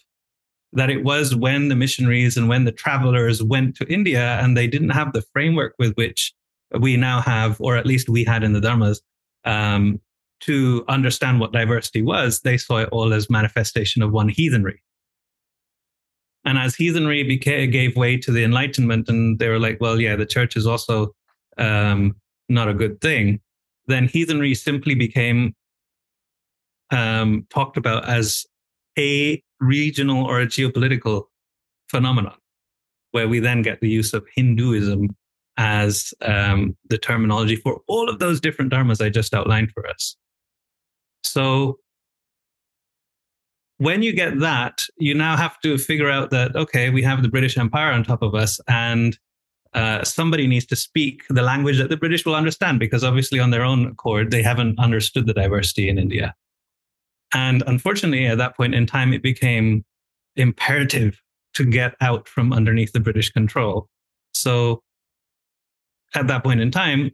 That 0.74 0.90
it 0.90 1.04
was 1.04 1.36
when 1.36 1.70
the 1.70 1.76
missionaries 1.76 2.38
and 2.38 2.48
when 2.48 2.66
the 2.66 2.72
travelers 2.72 3.42
went 3.42 3.76
to 3.78 3.92
India 3.92 4.40
and 4.40 4.56
they 4.56 4.68
didn't 4.68 4.92
have 4.92 5.14
the 5.14 5.24
framework 5.34 5.74
with 5.80 5.96
which 5.96 6.34
we 6.80 6.96
now 6.96 7.22
have, 7.22 7.60
or 7.60 7.76
at 7.76 7.88
least 7.88 8.10
we 8.10 8.24
had 8.24 8.44
in 8.44 8.54
the 8.54 8.60
Dharmas, 8.60 9.00
um, 9.46 10.00
to 10.42 10.86
understand 10.88 11.40
what 11.40 11.52
diversity 11.52 12.02
was, 12.02 12.42
they 12.42 12.58
saw 12.58 12.78
it 12.78 12.90
all 12.92 13.14
as 13.14 13.30
manifestation 13.30 14.02
of 14.02 14.12
one 14.12 14.30
heathenry. 14.30 14.82
And 16.46 16.58
as 16.58 16.76
heathenry 16.76 17.24
became, 17.24 17.70
gave 17.72 17.96
way 17.96 18.18
to 18.18 18.32
the 18.32 18.44
Enlightenment, 18.44 19.10
and 19.10 19.40
they 19.40 19.50
were 19.50 19.60
like, 19.60 19.82
well, 19.82 20.00
yeah, 20.00 20.16
the 20.16 20.26
church 20.26 20.56
is 20.56 20.66
also 20.66 21.14
um, 21.58 22.16
not 22.48 22.70
a 22.70 22.74
good 22.74 23.02
thing, 23.02 23.42
then 23.88 24.08
heathenry 24.08 24.56
simply 24.56 24.96
became 24.96 25.56
um, 26.92 27.46
talked 27.50 27.78
about 27.78 28.08
as 28.08 28.46
a 28.98 29.44
regional 29.60 30.26
or 30.26 30.40
a 30.40 30.48
geopolitical 30.48 31.24
phenomenon, 31.90 32.38
where 33.12 33.28
we 33.28 33.40
then 33.40 33.62
get 33.62 33.82
the 33.82 33.90
use 33.90 34.14
of 34.14 34.26
Hinduism 34.36 35.16
as 35.58 36.14
um, 36.22 36.78
the 36.90 36.98
terminology 36.98 37.58
for 37.58 37.82
all 37.88 38.10
of 38.10 38.20
those 38.20 38.40
different 38.40 38.72
dharmas 38.72 39.04
I 39.04 39.10
just 39.10 39.34
outlined 39.34 39.72
for 39.74 39.86
us. 39.88 40.16
So 41.24 41.80
when 43.78 44.02
you 44.02 44.14
get 44.14 44.40
that, 44.40 44.82
you 44.98 45.14
now 45.14 45.36
have 45.36 45.60
to 45.62 45.78
figure 45.78 46.10
out 46.10 46.30
that, 46.32 46.56
okay, 46.56 46.90
we 46.90 47.02
have 47.04 47.24
the 47.24 47.30
British 47.30 47.58
Empire 47.58 47.92
on 47.92 48.04
top 48.04 48.22
of 48.22 48.36
us, 48.36 48.60
and 48.68 49.18
uh, 49.74 50.04
somebody 50.04 50.48
needs 50.48 50.66
to 50.66 50.76
speak 50.76 51.24
the 51.30 51.42
language 51.42 51.78
that 51.78 51.90
the 51.90 51.98
British 51.98 52.26
will 52.26 52.36
understand, 52.36 52.80
because 52.80 53.04
obviously, 53.04 53.40
on 53.40 53.52
their 53.52 53.64
own 53.64 53.88
accord, 53.88 54.32
they 54.32 54.42
haven't 54.42 54.80
understood 54.80 55.28
the 55.28 55.34
diversity 55.34 55.90
in 55.90 55.98
India. 55.98 56.36
And 57.34 57.64
unfortunately, 57.68 58.26
at 58.26 58.38
that 58.38 58.56
point 58.58 58.74
in 58.76 58.86
time, 58.86 59.14
it 59.14 59.22
became 59.22 59.86
imperative 60.36 61.22
to 61.54 61.66
get 61.66 61.96
out 62.02 62.28
from 62.28 62.54
underneath 62.54 62.94
the 62.94 63.00
British 63.00 63.30
control. 63.30 63.88
So 64.34 64.82
at 66.16 66.28
that 66.28 66.44
point 66.44 66.62
in 66.62 66.72
time, 66.72 67.12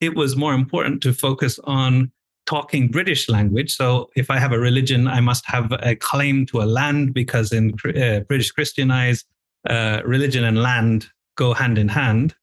it 0.00 0.14
was 0.14 0.36
more 0.36 0.54
important 0.54 1.02
to 1.02 1.12
focus 1.12 1.58
on 1.64 2.12
talking 2.46 2.88
British 2.88 3.28
language. 3.28 3.74
So 3.74 4.10
if 4.16 4.30
I 4.30 4.38
have 4.38 4.52
a 4.52 4.58
religion, 4.58 5.08
I 5.08 5.20
must 5.20 5.46
have 5.46 5.72
a 5.80 5.96
claim 5.96 6.46
to 6.46 6.60
a 6.60 6.64
land 6.64 7.14
because 7.14 7.52
in 7.52 7.74
uh, 7.84 8.20
British 8.20 8.50
Christianized, 8.50 9.26
uh, 9.68 10.02
religion 10.04 10.44
and 10.44 10.62
land 10.62 11.08
go 11.36 11.54
hand 11.54 11.78
in 11.78 11.88
hand. 11.88 12.34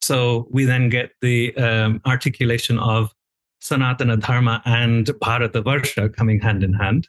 So 0.00 0.48
we 0.50 0.64
then 0.64 0.88
get 0.88 1.12
the 1.20 1.54
um, 1.56 2.00
articulation 2.04 2.78
of 2.78 3.14
Sanatana 3.62 4.20
Dharma 4.20 4.62
and 4.64 5.10
Bharata 5.20 5.62
Varsha 5.62 6.14
coming 6.14 6.40
hand 6.40 6.62
in 6.62 6.72
hand. 6.72 7.08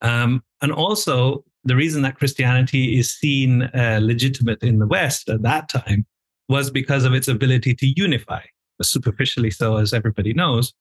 Um, 0.00 0.42
and 0.62 0.72
also, 0.72 1.44
the 1.64 1.76
reason 1.76 2.02
that 2.02 2.16
Christianity 2.16 2.98
is 2.98 3.12
seen 3.12 3.62
uh, 3.62 3.98
legitimate 4.02 4.62
in 4.62 4.78
the 4.78 4.86
West 4.86 5.28
at 5.28 5.42
that 5.42 5.68
time 5.68 6.06
was 6.48 6.70
because 6.70 7.04
of 7.04 7.14
its 7.14 7.28
ability 7.28 7.74
to 7.74 7.86
unify 7.96 8.42
superficially 8.82 9.50
so, 9.50 9.76
as 9.76 9.92
everybody 9.92 10.32
knows. 10.32 10.72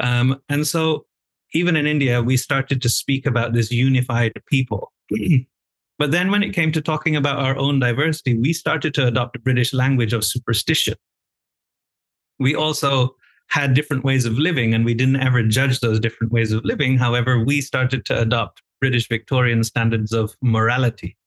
Um, 0.00 0.40
and 0.48 0.66
so, 0.66 1.06
even 1.54 1.76
in 1.76 1.86
India, 1.86 2.22
we 2.22 2.36
started 2.36 2.80
to 2.82 2.88
speak 2.88 3.26
about 3.26 3.52
this 3.52 3.70
unified 3.70 4.32
people. 4.46 4.92
but 5.98 6.10
then, 6.10 6.30
when 6.30 6.42
it 6.42 6.54
came 6.54 6.72
to 6.72 6.80
talking 6.80 7.14
about 7.14 7.38
our 7.38 7.56
own 7.56 7.78
diversity, 7.78 8.38
we 8.38 8.52
started 8.52 8.94
to 8.94 9.06
adopt 9.06 9.36
a 9.36 9.40
British 9.40 9.72
language 9.72 10.12
of 10.12 10.24
superstition. 10.24 10.94
We 12.38 12.54
also 12.54 13.14
had 13.52 13.74
different 13.74 14.02
ways 14.02 14.24
of 14.24 14.38
living, 14.38 14.72
and 14.72 14.82
we 14.82 14.94
didn't 14.94 15.20
ever 15.20 15.42
judge 15.42 15.80
those 15.80 16.00
different 16.00 16.32
ways 16.32 16.52
of 16.52 16.64
living. 16.64 16.96
However, 16.96 17.44
we 17.44 17.60
started 17.60 18.06
to 18.06 18.18
adopt 18.18 18.62
British 18.80 19.06
Victorian 19.10 19.62
standards 19.62 20.14
of 20.14 20.34
morality, 20.40 21.18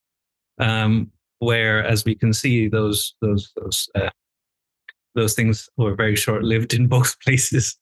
um, 0.58 1.12
where, 1.38 1.86
as 1.86 2.03
we 2.03 2.15
can 2.15 2.34
see, 2.34 2.67
those 2.67 3.13
those 3.22 3.53
those 3.55 3.88
uh, 3.94 4.10
those 5.13 5.36
things 5.36 5.70
were 5.77 5.94
very 5.94 6.15
short 6.15 6.44
lived 6.44 6.74
in 6.74 6.88
both 6.98 7.15
places. 7.22 7.77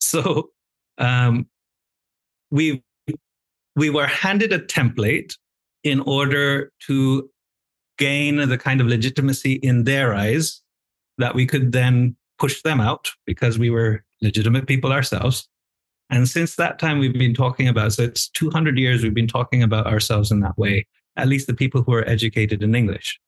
So 0.00 0.50
um, 0.98 1.46
we 2.50 2.82
we 3.74 3.88
were 3.88 4.06
handed 4.06 4.52
a 4.52 4.58
template 4.58 5.32
in 5.82 6.00
order 6.00 6.72
to 6.88 7.30
gain 7.96 8.36
the 8.36 8.58
kind 8.58 8.82
of 8.82 8.86
legitimacy 8.86 9.54
in 9.54 9.84
their 9.84 10.12
eyes 10.12 10.60
that 11.16 11.34
we 11.34 11.46
could 11.46 11.72
then 11.72 12.16
push 12.40 12.62
them 12.62 12.80
out 12.80 13.10
because 13.26 13.58
we 13.58 13.70
were 13.70 14.02
legitimate 14.22 14.66
people 14.66 14.92
ourselves. 14.92 15.48
And 16.10 16.28
since 16.28 16.56
that 16.56 16.78
time, 16.78 16.98
we've 16.98 17.12
been 17.12 17.34
talking 17.34 17.68
about, 17.68 17.92
so 17.92 18.02
it's 18.02 18.28
200 18.30 18.76
years 18.78 19.02
we've 19.02 19.14
been 19.14 19.28
talking 19.28 19.62
about 19.62 19.86
ourselves 19.86 20.32
in 20.32 20.40
that 20.40 20.58
way, 20.58 20.86
at 21.16 21.28
least 21.28 21.46
the 21.46 21.54
people 21.54 21.82
who 21.82 21.94
are 21.94 22.08
educated 22.08 22.62
in 22.62 22.74
English. 22.74 23.20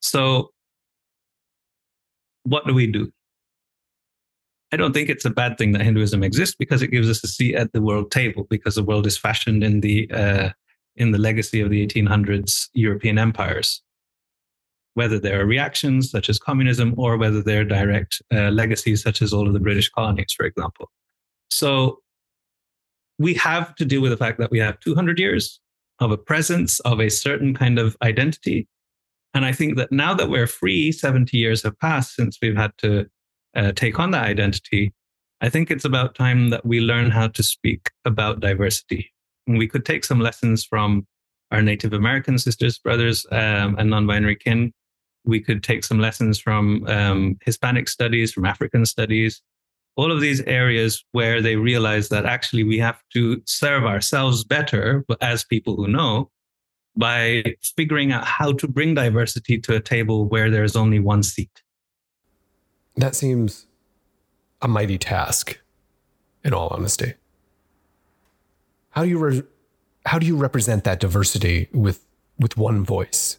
So 0.00 0.50
what 2.44 2.66
do 2.66 2.72
we 2.74 2.86
do? 2.86 3.12
I 4.72 4.76
don't 4.76 4.92
think 4.92 5.08
it's 5.08 5.24
a 5.24 5.30
bad 5.30 5.56
thing 5.56 5.72
that 5.72 5.82
Hinduism 5.82 6.22
exists 6.22 6.56
because 6.58 6.82
it 6.82 6.88
gives 6.88 7.08
us 7.08 7.22
a 7.22 7.28
seat 7.28 7.54
at 7.54 7.72
the 7.72 7.82
world 7.82 8.10
table 8.10 8.46
because 8.50 8.74
the 8.74 8.82
world 8.82 9.06
is 9.06 9.16
fashioned 9.16 9.62
in 9.62 9.80
the 9.80 10.10
uh, 10.10 10.50
in 10.96 11.12
the 11.12 11.18
legacy 11.18 11.60
of 11.60 11.70
the 11.70 11.86
1800s 11.86 12.68
European 12.72 13.18
empires. 13.18 13.83
Whether 14.94 15.18
there 15.18 15.40
are 15.40 15.46
reactions 15.46 16.10
such 16.10 16.28
as 16.28 16.38
communism 16.38 16.94
or 16.96 17.16
whether 17.16 17.42
they're 17.42 17.64
direct 17.64 18.22
uh, 18.32 18.50
legacies 18.50 19.02
such 19.02 19.22
as 19.22 19.32
all 19.32 19.46
of 19.46 19.52
the 19.52 19.60
British 19.60 19.88
colonies, 19.90 20.32
for 20.36 20.46
example. 20.46 20.90
So 21.50 22.00
we 23.18 23.34
have 23.34 23.74
to 23.76 23.84
deal 23.84 24.00
with 24.00 24.10
the 24.10 24.16
fact 24.16 24.38
that 24.38 24.50
we 24.50 24.58
have 24.58 24.80
200 24.80 25.18
years 25.18 25.60
of 26.00 26.10
a 26.10 26.18
presence 26.18 26.80
of 26.80 27.00
a 27.00 27.08
certain 27.08 27.54
kind 27.54 27.78
of 27.78 27.96
identity. 28.02 28.68
And 29.32 29.44
I 29.44 29.52
think 29.52 29.76
that 29.76 29.92
now 29.92 30.14
that 30.14 30.30
we're 30.30 30.46
free, 30.46 30.92
70 30.92 31.36
years 31.36 31.62
have 31.62 31.78
passed 31.78 32.14
since 32.14 32.38
we've 32.40 32.56
had 32.56 32.72
to 32.78 33.06
uh, 33.54 33.72
take 33.72 33.98
on 33.98 34.10
that 34.12 34.24
identity. 34.24 34.92
I 35.40 35.48
think 35.48 35.70
it's 35.70 35.84
about 35.84 36.14
time 36.14 36.50
that 36.50 36.64
we 36.64 36.80
learn 36.80 37.10
how 37.10 37.28
to 37.28 37.42
speak 37.42 37.90
about 38.04 38.40
diversity. 38.40 39.12
And 39.46 39.58
we 39.58 39.68
could 39.68 39.84
take 39.84 40.04
some 40.04 40.20
lessons 40.20 40.64
from 40.64 41.06
our 41.50 41.62
Native 41.62 41.92
American 41.92 42.38
sisters, 42.38 42.78
brothers, 42.78 43.26
um, 43.30 43.76
and 43.78 43.90
non 43.90 44.06
binary 44.06 44.36
kin. 44.36 44.72
We 45.24 45.40
could 45.40 45.62
take 45.62 45.84
some 45.84 45.98
lessons 45.98 46.38
from 46.38 46.86
um, 46.86 47.38
Hispanic 47.44 47.88
studies, 47.88 48.32
from 48.32 48.44
African 48.44 48.84
studies, 48.84 49.42
all 49.96 50.10
of 50.10 50.20
these 50.20 50.40
areas 50.42 51.04
where 51.12 51.40
they 51.40 51.56
realize 51.56 52.08
that 52.08 52.26
actually 52.26 52.64
we 52.64 52.78
have 52.78 53.00
to 53.12 53.40
serve 53.46 53.84
ourselves 53.84 54.44
better 54.44 55.04
as 55.20 55.44
people 55.44 55.76
who 55.76 55.88
know 55.88 56.30
by 56.96 57.56
figuring 57.76 58.12
out 58.12 58.24
how 58.24 58.52
to 58.52 58.68
bring 58.68 58.94
diversity 58.94 59.58
to 59.58 59.74
a 59.74 59.80
table 59.80 60.26
where 60.26 60.50
there's 60.50 60.76
only 60.76 61.00
one 61.00 61.22
seat. 61.22 61.62
That 62.96 63.14
seems 63.14 63.66
a 64.62 64.68
mighty 64.68 64.98
task, 64.98 65.58
in 66.44 66.54
all 66.54 66.68
honesty. 66.68 67.14
How 68.90 69.02
do 69.02 69.08
you 69.08 69.18
re- 69.18 69.42
how 70.06 70.18
do 70.18 70.26
you 70.26 70.36
represent 70.36 70.84
that 70.84 71.00
diversity 71.00 71.68
with 71.72 72.04
with 72.38 72.56
one 72.56 72.84
voice? 72.84 73.38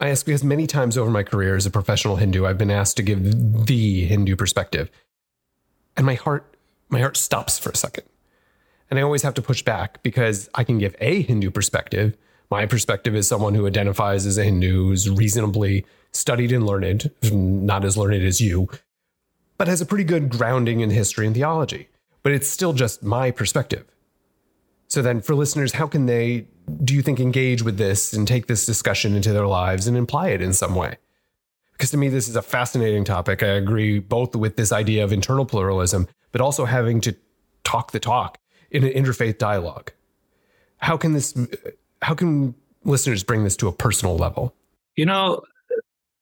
I 0.00 0.08
ask 0.10 0.24
because 0.24 0.44
many 0.44 0.66
times 0.66 0.96
over 0.96 1.10
my 1.10 1.22
career 1.22 1.56
as 1.56 1.66
a 1.66 1.70
professional 1.70 2.16
Hindu, 2.16 2.46
I've 2.46 2.58
been 2.58 2.70
asked 2.70 2.96
to 2.98 3.02
give 3.02 3.66
the 3.66 4.04
Hindu 4.04 4.36
perspective, 4.36 4.90
and 5.96 6.06
my 6.06 6.14
heart 6.14 6.56
my 6.88 7.00
heart 7.00 7.16
stops 7.16 7.58
for 7.58 7.70
a 7.70 7.76
second, 7.76 8.04
and 8.90 8.98
I 8.98 9.02
always 9.02 9.22
have 9.22 9.34
to 9.34 9.42
push 9.42 9.62
back 9.62 10.02
because 10.02 10.48
I 10.54 10.64
can 10.64 10.78
give 10.78 10.94
a 11.00 11.22
Hindu 11.22 11.50
perspective. 11.50 12.16
My 12.50 12.64
perspective 12.64 13.14
is 13.14 13.28
someone 13.28 13.54
who 13.54 13.66
identifies 13.66 14.24
as 14.24 14.38
a 14.38 14.44
Hindu, 14.44 14.88
who's 14.88 15.10
reasonably 15.10 15.84
studied 16.12 16.52
and 16.52 16.64
learned, 16.64 17.10
not 17.32 17.84
as 17.84 17.96
learned 17.96 18.24
as 18.24 18.40
you, 18.40 18.68
but 19.58 19.68
has 19.68 19.80
a 19.80 19.86
pretty 19.86 20.04
good 20.04 20.30
grounding 20.30 20.80
in 20.80 20.90
history 20.90 21.26
and 21.26 21.34
theology. 21.34 21.88
But 22.22 22.32
it's 22.32 22.48
still 22.48 22.72
just 22.72 23.02
my 23.02 23.30
perspective. 23.30 23.84
So 24.88 25.02
then, 25.02 25.20
for 25.20 25.34
listeners, 25.34 25.72
how 25.72 25.86
can 25.86 26.06
they, 26.06 26.46
do 26.82 26.94
you 26.94 27.02
think, 27.02 27.20
engage 27.20 27.62
with 27.62 27.76
this 27.76 28.12
and 28.12 28.26
take 28.26 28.46
this 28.46 28.64
discussion 28.64 29.14
into 29.14 29.32
their 29.32 29.46
lives 29.46 29.86
and 29.86 29.96
imply 29.96 30.28
it 30.28 30.40
in 30.40 30.52
some 30.52 30.74
way? 30.74 30.96
Because 31.72 31.90
to 31.90 31.96
me, 31.96 32.08
this 32.08 32.28
is 32.28 32.36
a 32.36 32.42
fascinating 32.42 33.04
topic. 33.04 33.42
I 33.42 33.48
agree 33.48 33.98
both 33.98 34.34
with 34.34 34.56
this 34.56 34.72
idea 34.72 35.04
of 35.04 35.12
internal 35.12 35.44
pluralism, 35.44 36.08
but 36.32 36.40
also 36.40 36.64
having 36.64 37.00
to 37.02 37.14
talk 37.64 37.92
the 37.92 38.00
talk 38.00 38.38
in 38.70 38.82
an 38.82 38.92
interfaith 38.92 39.38
dialogue. 39.38 39.92
How 40.78 40.96
can 40.96 41.12
this, 41.12 41.34
how 42.02 42.14
can 42.14 42.54
listeners 42.84 43.22
bring 43.22 43.44
this 43.44 43.56
to 43.58 43.68
a 43.68 43.72
personal 43.72 44.16
level? 44.16 44.54
You 44.96 45.06
know, 45.06 45.42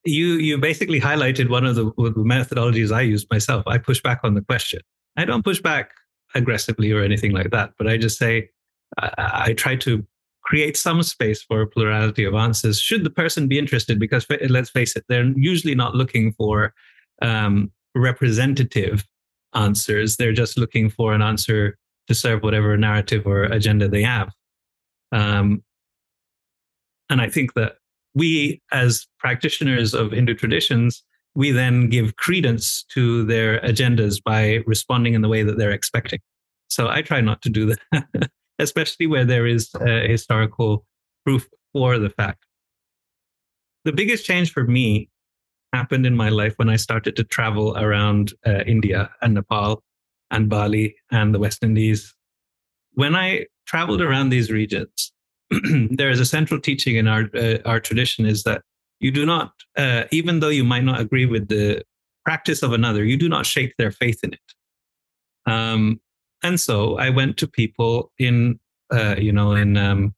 you 0.04 0.34
you 0.34 0.58
basically 0.58 1.00
highlighted 1.00 1.48
one 1.48 1.64
of 1.64 1.74
the, 1.74 1.84
methodologies 1.86 2.94
I 2.94 3.02
use 3.02 3.26
myself. 3.30 3.64
I 3.66 3.78
push 3.78 4.00
back 4.02 4.20
on 4.22 4.34
the 4.34 4.42
question. 4.42 4.80
I 5.16 5.24
don't 5.24 5.44
push 5.44 5.60
back 5.60 5.90
aggressively 6.34 6.92
or 6.92 7.02
anything 7.02 7.32
like 7.32 7.50
that, 7.50 7.72
but 7.78 7.86
I 7.86 7.96
just 7.96 8.18
say 8.18 8.50
I, 8.98 9.44
I 9.48 9.52
try 9.54 9.76
to 9.76 10.06
create 10.42 10.76
some 10.76 11.02
space 11.02 11.42
for 11.42 11.60
a 11.60 11.66
plurality 11.66 12.24
of 12.24 12.34
answers. 12.34 12.80
Should 12.80 13.04
the 13.04 13.10
person 13.10 13.48
be 13.48 13.58
interested? 13.58 13.98
Because 13.98 14.26
let's 14.48 14.70
face 14.70 14.94
it, 14.94 15.04
they're 15.08 15.32
usually 15.36 15.74
not 15.74 15.94
looking 15.94 16.32
for 16.32 16.72
um, 17.20 17.72
representative 17.94 19.04
answers. 19.54 20.16
They're 20.16 20.32
just 20.32 20.56
looking 20.56 20.88
for 20.88 21.14
an 21.14 21.22
answer 21.22 21.76
to 22.06 22.14
serve 22.14 22.42
whatever 22.42 22.76
narrative 22.76 23.26
or 23.26 23.44
agenda 23.44 23.88
they 23.88 24.02
have. 24.02 24.32
Um, 25.10 25.64
and 27.10 27.20
I 27.20 27.28
think 27.28 27.54
that 27.54 27.76
we, 28.14 28.62
as 28.72 29.06
practitioners 29.18 29.94
of 29.94 30.12
Hindu 30.12 30.34
traditions, 30.34 31.02
we 31.34 31.50
then 31.50 31.88
give 31.88 32.16
credence 32.16 32.84
to 32.90 33.24
their 33.24 33.60
agendas 33.60 34.22
by 34.22 34.62
responding 34.66 35.14
in 35.14 35.22
the 35.22 35.28
way 35.28 35.42
that 35.42 35.58
they're 35.58 35.70
expecting. 35.70 36.20
So 36.68 36.88
I 36.88 37.02
try 37.02 37.20
not 37.20 37.42
to 37.42 37.50
do 37.50 37.66
that, 37.92 38.30
especially 38.58 39.06
where 39.06 39.24
there 39.24 39.46
is 39.46 39.70
historical 39.80 40.84
proof 41.24 41.48
for 41.72 41.98
the 41.98 42.10
fact. 42.10 42.44
The 43.84 43.92
biggest 43.92 44.24
change 44.24 44.52
for 44.52 44.64
me 44.64 45.08
happened 45.72 46.06
in 46.06 46.16
my 46.16 46.28
life 46.28 46.54
when 46.56 46.68
I 46.68 46.76
started 46.76 47.16
to 47.16 47.24
travel 47.24 47.76
around 47.76 48.32
uh, 48.46 48.62
India 48.66 49.10
and 49.22 49.34
Nepal 49.34 49.82
and 50.30 50.48
Bali 50.48 50.96
and 51.10 51.34
the 51.34 51.38
West 51.38 51.62
Indies. 51.62 52.14
When 52.92 53.14
I 53.14 53.46
traveled 53.66 54.00
around 54.00 54.30
these 54.30 54.50
regions, 54.50 55.12
there 55.90 56.10
is 56.10 56.20
a 56.20 56.24
central 56.24 56.60
teaching 56.60 56.96
in 56.96 57.06
our 57.06 57.24
uh, 57.34 57.58
our 57.64 57.78
tradition 57.78 58.26
is 58.26 58.42
that 58.44 58.62
you 59.00 59.10
do 59.10 59.26
not, 59.26 59.52
uh, 59.76 60.04
even 60.10 60.40
though 60.40 60.48
you 60.48 60.64
might 60.64 60.84
not 60.84 61.00
agree 61.00 61.26
with 61.26 61.48
the 61.48 61.82
practice 62.24 62.62
of 62.62 62.72
another, 62.72 63.04
you 63.04 63.16
do 63.16 63.28
not 63.28 63.46
shake 63.46 63.74
their 63.76 63.92
faith 63.92 64.20
in 64.24 64.32
it. 64.32 64.40
Um, 65.46 66.00
and 66.42 66.60
so 66.60 66.96
I 66.98 67.10
went 67.10 67.36
to 67.38 67.46
people 67.46 68.12
in, 68.18 68.60
uh, 68.90 69.16
you 69.18 69.32
know, 69.32 69.52
in 69.52 69.76
um, 69.76 70.14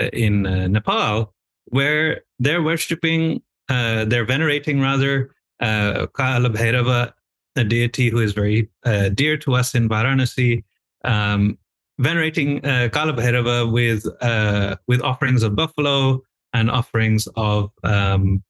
uh, 0.00 0.08
in 0.12 0.46
uh, 0.46 0.66
Nepal 0.68 1.32
where 1.66 2.22
they're 2.38 2.62
worshiping, 2.62 3.42
uh, 3.68 4.04
they're 4.04 4.26
venerating 4.26 4.80
rather 4.80 5.34
uh, 5.60 6.06
Kala 6.08 6.50
Bhairava, 6.50 7.12
a 7.56 7.64
deity 7.64 8.10
who 8.10 8.18
is 8.18 8.32
very 8.32 8.68
dear 9.14 9.36
to 9.38 9.54
us 9.54 9.74
in 9.74 9.88
Varanasi. 9.88 10.64
Um, 11.04 11.58
venerating 11.98 12.64
uh, 12.64 12.88
Kala 12.92 13.12
Bhairava 13.12 13.70
with 13.70 14.06
uh, 14.20 14.76
with 14.86 15.00
offerings 15.02 15.42
of 15.42 15.54
buffalo 15.54 16.22
and 16.52 16.70
offerings 16.70 17.28
of 17.36 17.70
um, 17.82 18.42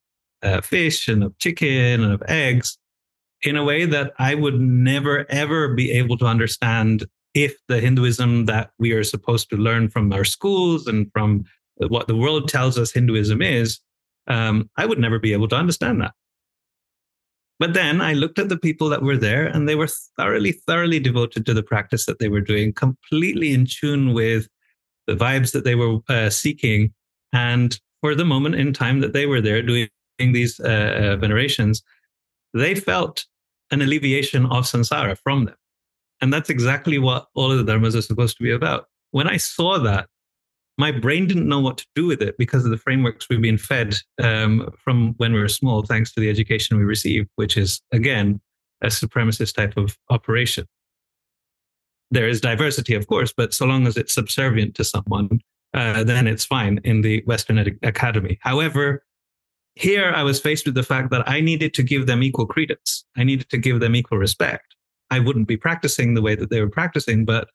uh, 0.42 0.60
fish 0.60 1.08
and 1.08 1.24
of 1.24 1.38
chicken 1.38 2.02
and 2.02 2.12
of 2.12 2.22
eggs 2.28 2.78
in 3.44 3.57
a 3.57 3.64
way 3.64 3.85
that 3.85 4.12
I 4.18 4.35
would 4.35 4.61
never 4.61 5.26
ever 5.30 5.74
be 5.74 5.92
able 5.92 6.18
to 6.18 6.26
understand 6.26 7.07
if 7.35 7.57
the 7.68 7.80
Hinduism 7.80 8.46
that 8.46 8.70
we 8.78 8.92
are 8.92 9.04
supposed 9.04 9.50
to 9.50 9.57
learn 9.57 9.88
from 9.88 10.12
our 10.12 10.24
schools 10.24 10.87
and 10.87 11.11
from 11.12 11.44
what 11.76 12.07
the 12.07 12.16
world 12.16 12.48
tells 12.48 12.78
us 12.78 12.92
Hinduism 12.92 13.42
is, 13.42 13.80
um, 14.28 14.70
I 14.76 14.87
would 14.87 14.98
never 14.98 15.18
be 15.18 15.33
able 15.33 15.48
to 15.48 15.57
understand 15.57 16.00
that. 16.00 16.12
But 17.59 17.74
then 17.74 18.00
I 18.00 18.14
looked 18.14 18.38
at 18.38 18.48
the 18.48 18.59
people 18.59 18.88
that 18.88 19.02
were 19.02 19.16
there 19.16 19.46
and 19.46 19.68
they 19.68 19.74
were 19.74 19.88
thoroughly, 20.16 20.52
thoroughly 20.52 20.98
devoted 20.98 21.46
to 21.46 21.54
the 21.54 21.62
practice 21.62 22.07
that 22.07 22.18
they 22.18 22.28
were 22.28 22.40
doing, 22.40 22.72
completely 22.72 23.52
in 23.52 23.66
tune 23.66 24.12
with 24.12 24.48
the 25.07 25.14
vibes 25.14 25.52
that 25.52 25.64
they 25.64 25.74
were 25.74 25.98
uh, 26.09 26.30
seeking. 26.30 26.92
And 27.33 27.78
for 28.00 28.14
the 28.14 28.24
moment 28.24 28.57
in 28.57 28.72
time 28.72 29.00
that 29.00 29.12
they 29.12 29.26
were 29.26 29.40
there 29.40 29.62
doing 29.62 29.88
these 30.18 30.59
uh, 30.61 31.12
uh, 31.12 31.16
venerations, 31.16 31.83
they 32.54 32.74
felt 32.74 33.24
an 33.74 33.82
alleviation 33.82 34.46
of 34.46 34.64
samsara 34.64 35.18
from 35.18 35.44
them. 35.44 35.56
And 36.20 36.32
that's 36.32 36.48
exactly 36.48 36.98
what 36.98 37.26
all 37.34 37.50
of 37.50 37.58
the 37.58 37.70
dharmas 37.70 37.96
are 37.96 38.02
supposed 38.02 38.37
to 38.38 38.42
be 38.42 38.52
about. 38.52 38.87
When 39.10 39.28
I 39.28 39.37
saw 39.37 39.78
that, 39.80 40.06
my 40.78 40.90
brain 40.90 41.26
didn't 41.26 41.48
know 41.48 41.60
what 41.60 41.78
to 41.78 41.87
do 41.94 42.06
with 42.06 42.22
it 42.22 42.37
because 42.38 42.64
of 42.64 42.70
the 42.70 42.78
frameworks 42.78 43.28
we've 43.28 43.42
been 43.42 43.58
fed 43.58 43.96
um, 44.22 44.70
from 44.82 45.14
when 45.18 45.32
we 45.32 45.40
were 45.40 45.48
small, 45.48 45.82
thanks 45.82 46.12
to 46.12 46.20
the 46.20 46.30
education 46.30 46.78
we 46.78 46.84
received, 46.84 47.28
which 47.37 47.56
is, 47.56 47.80
again, 47.92 48.40
a 48.82 48.87
supremacist 48.87 49.54
type 49.54 49.76
of 49.76 49.96
operation. 50.10 50.66
There 52.10 52.28
is 52.28 52.40
diversity, 52.40 52.94
of 52.94 53.06
course, 53.06 53.32
but 53.37 53.54
so 53.54 53.66
long 53.66 53.87
as 53.87 53.96
it's 53.96 54.14
subservient 54.14 54.74
to 54.76 54.84
someone, 54.84 55.40
uh, 55.74 56.04
then 56.04 56.26
it's 56.26 56.44
fine 56.44 56.80
in 56.84 57.02
the 57.02 57.22
Western 57.26 57.58
ed- 57.58 57.78
Academy. 57.82 58.38
However, 58.40 59.04
here 59.74 60.12
I 60.14 60.22
was 60.22 60.40
faced 60.40 60.66
with 60.66 60.74
the 60.74 60.82
fact 60.82 61.10
that 61.10 61.28
I 61.28 61.40
needed 61.40 61.74
to 61.74 61.82
give 61.82 62.06
them 62.06 62.22
equal 62.22 62.46
credence. 62.46 63.04
I 63.16 63.24
needed 63.24 63.48
to 63.50 63.58
give 63.58 63.80
them 63.80 63.96
equal 63.96 64.18
respect. 64.18 64.74
I 65.10 65.18
wouldn't 65.18 65.48
be 65.48 65.56
practicing 65.56 66.14
the 66.14 66.22
way 66.22 66.34
that 66.34 66.50
they 66.50 66.60
were 66.60 66.70
practicing, 66.70 67.24
but 67.24 67.48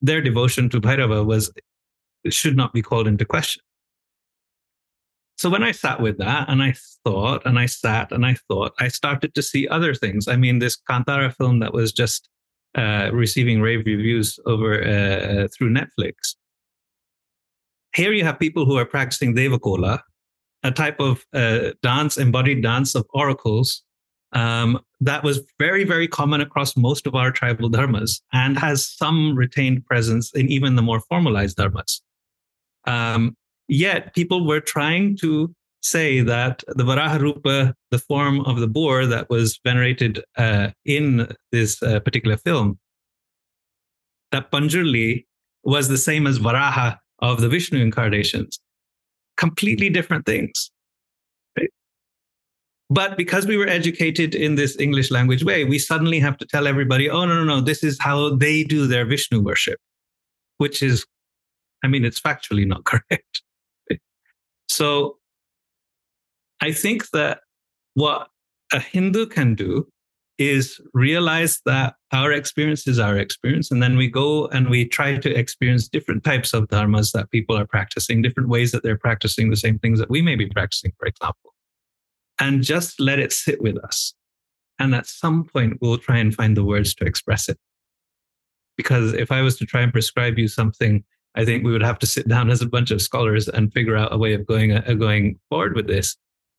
their 0.00 0.20
devotion 0.20 0.68
to 0.70 0.80
Bhairava 0.80 1.24
was 1.24 1.50
should 2.28 2.56
not 2.56 2.72
be 2.72 2.82
called 2.82 3.06
into 3.06 3.24
question. 3.24 3.62
So 5.38 5.50
when 5.50 5.62
I 5.62 5.72
sat 5.72 6.00
with 6.00 6.16
that 6.18 6.48
and 6.48 6.62
I 6.62 6.74
thought 7.04 7.42
and 7.44 7.58
I 7.58 7.66
sat 7.66 8.10
and 8.10 8.24
I 8.24 8.36
thought, 8.48 8.72
I 8.80 8.88
started 8.88 9.34
to 9.34 9.42
see 9.42 9.68
other 9.68 9.94
things. 9.94 10.28
I 10.28 10.36
mean, 10.36 10.58
this 10.58 10.78
Kantara 10.88 11.34
film 11.34 11.60
that 11.60 11.74
was 11.74 11.92
just 11.92 12.28
uh, 12.76 13.10
receiving 13.12 13.60
rave 13.60 13.84
reviews 13.84 14.38
over 14.46 14.82
uh, 14.82 15.44
uh, 15.44 15.48
through 15.48 15.72
Netflix. 15.72 16.36
Here 17.94 18.12
you 18.12 18.24
have 18.24 18.38
people 18.38 18.64
who 18.64 18.76
are 18.76 18.84
practicing 18.84 19.34
Devakola, 19.34 20.00
a 20.66 20.70
type 20.72 20.98
of 21.00 21.24
uh, 21.32 21.70
dance, 21.82 22.18
embodied 22.18 22.62
dance 22.62 22.94
of 22.94 23.06
oracles 23.14 23.82
um, 24.32 24.80
that 25.00 25.22
was 25.22 25.40
very, 25.58 25.84
very 25.84 26.08
common 26.08 26.40
across 26.40 26.76
most 26.76 27.06
of 27.06 27.14
our 27.14 27.30
tribal 27.30 27.70
dharmas 27.70 28.20
and 28.32 28.58
has 28.58 28.88
some 28.88 29.36
retained 29.36 29.86
presence 29.86 30.32
in 30.34 30.48
even 30.48 30.76
the 30.76 30.82
more 30.82 31.00
formalized 31.00 31.56
dharmas. 31.56 32.00
Um, 32.84 33.36
yet 33.68 34.14
people 34.14 34.46
were 34.46 34.60
trying 34.60 35.16
to 35.18 35.54
say 35.82 36.20
that 36.20 36.64
the 36.68 36.82
Varaha 36.82 37.20
Rupa, 37.20 37.74
the 37.92 37.98
form 37.98 38.40
of 38.40 38.58
the 38.58 38.66
boar 38.66 39.06
that 39.06 39.30
was 39.30 39.60
venerated 39.64 40.22
uh, 40.36 40.70
in 40.84 41.28
this 41.52 41.80
uh, 41.82 42.00
particular 42.00 42.36
film, 42.36 42.78
that 44.32 44.50
Panjurli 44.50 45.26
was 45.62 45.88
the 45.88 45.98
same 45.98 46.26
as 46.26 46.40
Varaha 46.40 46.98
of 47.20 47.40
the 47.40 47.48
Vishnu 47.48 47.78
incarnations. 47.80 48.58
Completely 49.36 49.90
different 49.90 50.26
things. 50.26 50.70
Right? 51.58 51.70
But 52.90 53.16
because 53.16 53.46
we 53.46 53.56
were 53.56 53.68
educated 53.68 54.34
in 54.34 54.54
this 54.54 54.78
English 54.78 55.10
language 55.10 55.44
way, 55.44 55.64
we 55.64 55.78
suddenly 55.78 56.18
have 56.20 56.38
to 56.38 56.46
tell 56.46 56.66
everybody, 56.66 57.10
oh, 57.10 57.24
no, 57.24 57.34
no, 57.34 57.44
no, 57.44 57.60
this 57.60 57.82
is 57.82 57.98
how 58.00 58.36
they 58.36 58.64
do 58.64 58.86
their 58.86 59.04
Vishnu 59.04 59.40
worship, 59.40 59.78
which 60.58 60.82
is, 60.82 61.04
I 61.84 61.88
mean, 61.88 62.04
it's 62.04 62.20
factually 62.20 62.66
not 62.66 62.84
correct. 62.90 63.42
So 64.68 65.18
I 66.60 66.72
think 66.72 67.10
that 67.10 67.40
what 67.94 68.28
a 68.72 68.80
Hindu 68.80 69.26
can 69.26 69.54
do 69.54 69.88
is 70.38 70.80
realize 70.92 71.60
that 71.64 71.94
our 72.12 72.32
experience 72.32 72.86
is 72.86 72.98
our 72.98 73.16
experience. 73.16 73.70
And 73.70 73.82
then 73.82 73.96
we 73.96 74.08
go 74.08 74.46
and 74.48 74.68
we 74.68 74.84
try 74.84 75.16
to 75.16 75.34
experience 75.34 75.88
different 75.88 76.24
types 76.24 76.52
of 76.52 76.68
dharmas 76.68 77.12
that 77.12 77.30
people 77.30 77.56
are 77.56 77.66
practicing, 77.66 78.22
different 78.22 78.48
ways 78.48 78.72
that 78.72 78.82
they're 78.82 78.98
practicing 78.98 79.50
the 79.50 79.56
same 79.56 79.78
things 79.78 79.98
that 79.98 80.10
we 80.10 80.20
may 80.20 80.34
be 80.36 80.46
practicing, 80.46 80.92
for 80.98 81.06
example, 81.06 81.54
and 82.38 82.62
just 82.62 83.00
let 83.00 83.18
it 83.18 83.32
sit 83.32 83.62
with 83.62 83.78
us. 83.78 84.14
And 84.78 84.94
at 84.94 85.06
some 85.06 85.44
point, 85.44 85.78
we'll 85.80 85.98
try 85.98 86.18
and 86.18 86.34
find 86.34 86.56
the 86.56 86.64
words 86.64 86.94
to 86.96 87.06
express 87.06 87.48
it. 87.48 87.58
Because 88.76 89.14
if 89.14 89.32
I 89.32 89.40
was 89.40 89.56
to 89.58 89.64
try 89.64 89.80
and 89.80 89.92
prescribe 89.92 90.38
you 90.38 90.48
something, 90.48 91.02
I 91.34 91.46
think 91.46 91.64
we 91.64 91.72
would 91.72 91.82
have 91.82 91.98
to 92.00 92.06
sit 92.06 92.28
down 92.28 92.50
as 92.50 92.60
a 92.60 92.68
bunch 92.68 92.90
of 92.90 93.00
scholars 93.00 93.48
and 93.48 93.72
figure 93.72 93.96
out 93.96 94.12
a 94.12 94.18
way 94.18 94.34
of 94.34 94.46
going, 94.46 94.72
uh, 94.72 94.94
going 94.98 95.38
forward 95.48 95.74
with 95.74 95.86
this. 95.86 96.16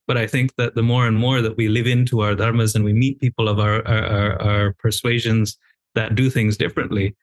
But 0.08 0.18
I 0.18 0.26
think 0.26 0.56
that 0.56 0.74
the 0.74 0.82
more 0.82 1.06
and 1.06 1.18
more 1.18 1.42
that 1.42 1.58
we 1.58 1.68
live 1.68 1.86
into 1.86 2.22
our 2.22 2.34
dharmas 2.34 2.76
and 2.76 2.86
we 2.86 2.94
meet 2.94 3.20
people 3.20 3.50
of 3.50 3.60
our, 3.60 3.86
our, 3.86 4.42
our 4.42 4.74
persuasions 4.74 5.58
that 5.96 6.16
do 6.16 6.30
things 6.30 6.56
differently, 6.56 7.16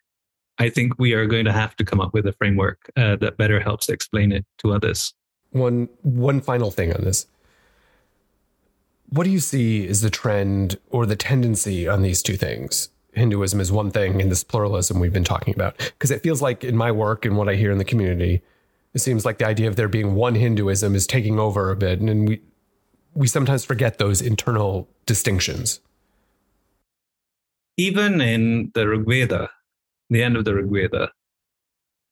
I 0.58 0.68
think 0.68 0.98
we 0.98 1.14
are 1.14 1.26
going 1.26 1.46
to 1.46 1.52
have 1.52 1.74
to 1.76 1.84
come 1.84 2.00
up 2.00 2.12
with 2.12 2.26
a 2.26 2.32
framework 2.32 2.90
uh, 2.96 3.16
that 3.16 3.38
better 3.38 3.58
helps 3.58 3.88
explain 3.88 4.32
it 4.32 4.44
to 4.58 4.72
others. 4.72 5.14
One 5.50 5.88
one 6.02 6.40
final 6.40 6.70
thing 6.70 6.92
on 6.92 7.04
this. 7.04 7.26
What 9.08 9.24
do 9.24 9.30
you 9.30 9.40
see 9.40 9.86
is 9.86 10.00
the 10.00 10.10
trend 10.10 10.78
or 10.90 11.06
the 11.06 11.16
tendency 11.16 11.88
on 11.88 12.02
these 12.02 12.22
two 12.22 12.36
things? 12.36 12.90
Hinduism 13.12 13.60
is 13.60 13.70
one 13.70 13.92
thing, 13.92 14.20
and 14.20 14.30
this 14.30 14.42
pluralism 14.42 14.98
we've 14.98 15.12
been 15.12 15.24
talking 15.24 15.54
about. 15.54 15.78
Because 15.78 16.10
it 16.10 16.22
feels 16.22 16.42
like 16.42 16.64
in 16.64 16.76
my 16.76 16.90
work 16.90 17.24
and 17.24 17.36
what 17.36 17.48
I 17.48 17.54
hear 17.54 17.70
in 17.70 17.78
the 17.78 17.84
community, 17.84 18.42
it 18.92 19.00
seems 19.00 19.24
like 19.24 19.38
the 19.38 19.46
idea 19.46 19.68
of 19.68 19.76
there 19.76 19.88
being 19.88 20.14
one 20.14 20.34
Hinduism 20.34 20.96
is 20.96 21.06
taking 21.06 21.38
over 21.38 21.70
a 21.70 21.76
bit, 21.76 22.00
and 22.00 22.28
we 22.28 22.40
we 23.14 23.26
sometimes 23.26 23.64
forget 23.64 23.98
those 23.98 24.20
internal 24.20 24.88
distinctions. 25.06 25.80
Even 27.76 28.20
in 28.20 28.70
the 28.74 28.88
Rig 28.88 29.06
Veda, 29.06 29.50
the 30.10 30.22
end 30.22 30.36
of 30.36 30.44
the 30.44 30.54
Rig 30.54 30.70
Veda, 30.70 31.10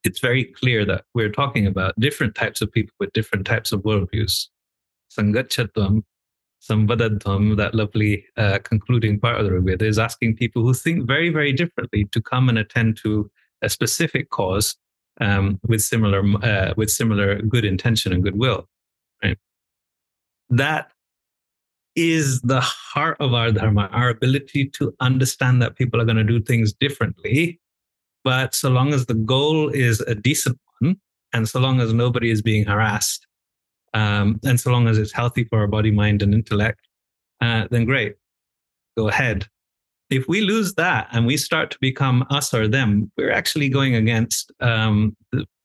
it's 0.04 0.18
very 0.18 0.44
clear 0.44 0.84
that 0.84 1.04
we're 1.14 1.30
talking 1.30 1.66
about 1.66 1.98
different 1.98 2.34
types 2.34 2.60
of 2.60 2.72
people 2.72 2.94
with 2.98 3.12
different 3.12 3.46
types 3.46 3.70
of 3.72 3.82
worldviews. 3.82 4.48
Sangachatvam, 5.16 6.02
Samvadadvam, 6.60 7.56
that 7.56 7.74
lovely 7.74 8.24
uh, 8.36 8.58
concluding 8.64 9.20
part 9.20 9.38
of 9.38 9.44
the 9.44 9.52
Rig 9.52 9.64
Veda, 9.64 9.86
is 9.86 9.98
asking 9.98 10.36
people 10.36 10.62
who 10.62 10.74
think 10.74 11.06
very, 11.06 11.28
very 11.28 11.52
differently 11.52 12.04
to 12.06 12.20
come 12.20 12.48
and 12.48 12.58
attend 12.58 12.96
to 12.98 13.30
a 13.62 13.68
specific 13.68 14.30
cause 14.30 14.76
um, 15.20 15.60
with 15.66 15.82
similar 15.82 16.22
uh, 16.42 16.74
with 16.76 16.90
similar 16.90 17.40
good 17.42 17.64
intention 17.64 18.12
and 18.12 18.22
goodwill. 18.24 18.68
Right? 19.22 19.38
That 20.52 20.92
is 21.96 22.42
the 22.42 22.60
heart 22.60 23.16
of 23.20 23.32
our 23.32 23.50
dharma, 23.50 23.88
our 23.90 24.10
ability 24.10 24.66
to 24.74 24.94
understand 25.00 25.62
that 25.62 25.76
people 25.76 25.98
are 25.98 26.04
going 26.04 26.18
to 26.18 26.24
do 26.24 26.42
things 26.42 26.74
differently. 26.74 27.58
But 28.22 28.54
so 28.54 28.68
long 28.68 28.92
as 28.92 29.06
the 29.06 29.14
goal 29.14 29.70
is 29.70 30.00
a 30.02 30.14
decent 30.14 30.58
one, 30.80 30.96
and 31.32 31.48
so 31.48 31.58
long 31.58 31.80
as 31.80 31.94
nobody 31.94 32.30
is 32.30 32.42
being 32.42 32.66
harassed, 32.66 33.26
um, 33.94 34.38
and 34.44 34.60
so 34.60 34.70
long 34.70 34.88
as 34.88 34.98
it's 34.98 35.12
healthy 35.12 35.44
for 35.44 35.58
our 35.58 35.66
body, 35.66 35.90
mind, 35.90 36.20
and 36.20 36.34
intellect, 36.34 36.80
uh, 37.40 37.66
then 37.70 37.86
great, 37.86 38.16
go 38.98 39.08
ahead. 39.08 39.46
If 40.10 40.28
we 40.28 40.42
lose 40.42 40.74
that 40.74 41.08
and 41.12 41.26
we 41.26 41.38
start 41.38 41.70
to 41.70 41.78
become 41.80 42.26
us 42.28 42.52
or 42.52 42.68
them, 42.68 43.10
we're 43.16 43.32
actually 43.32 43.70
going 43.70 43.94
against, 43.94 44.52
um, 44.60 45.16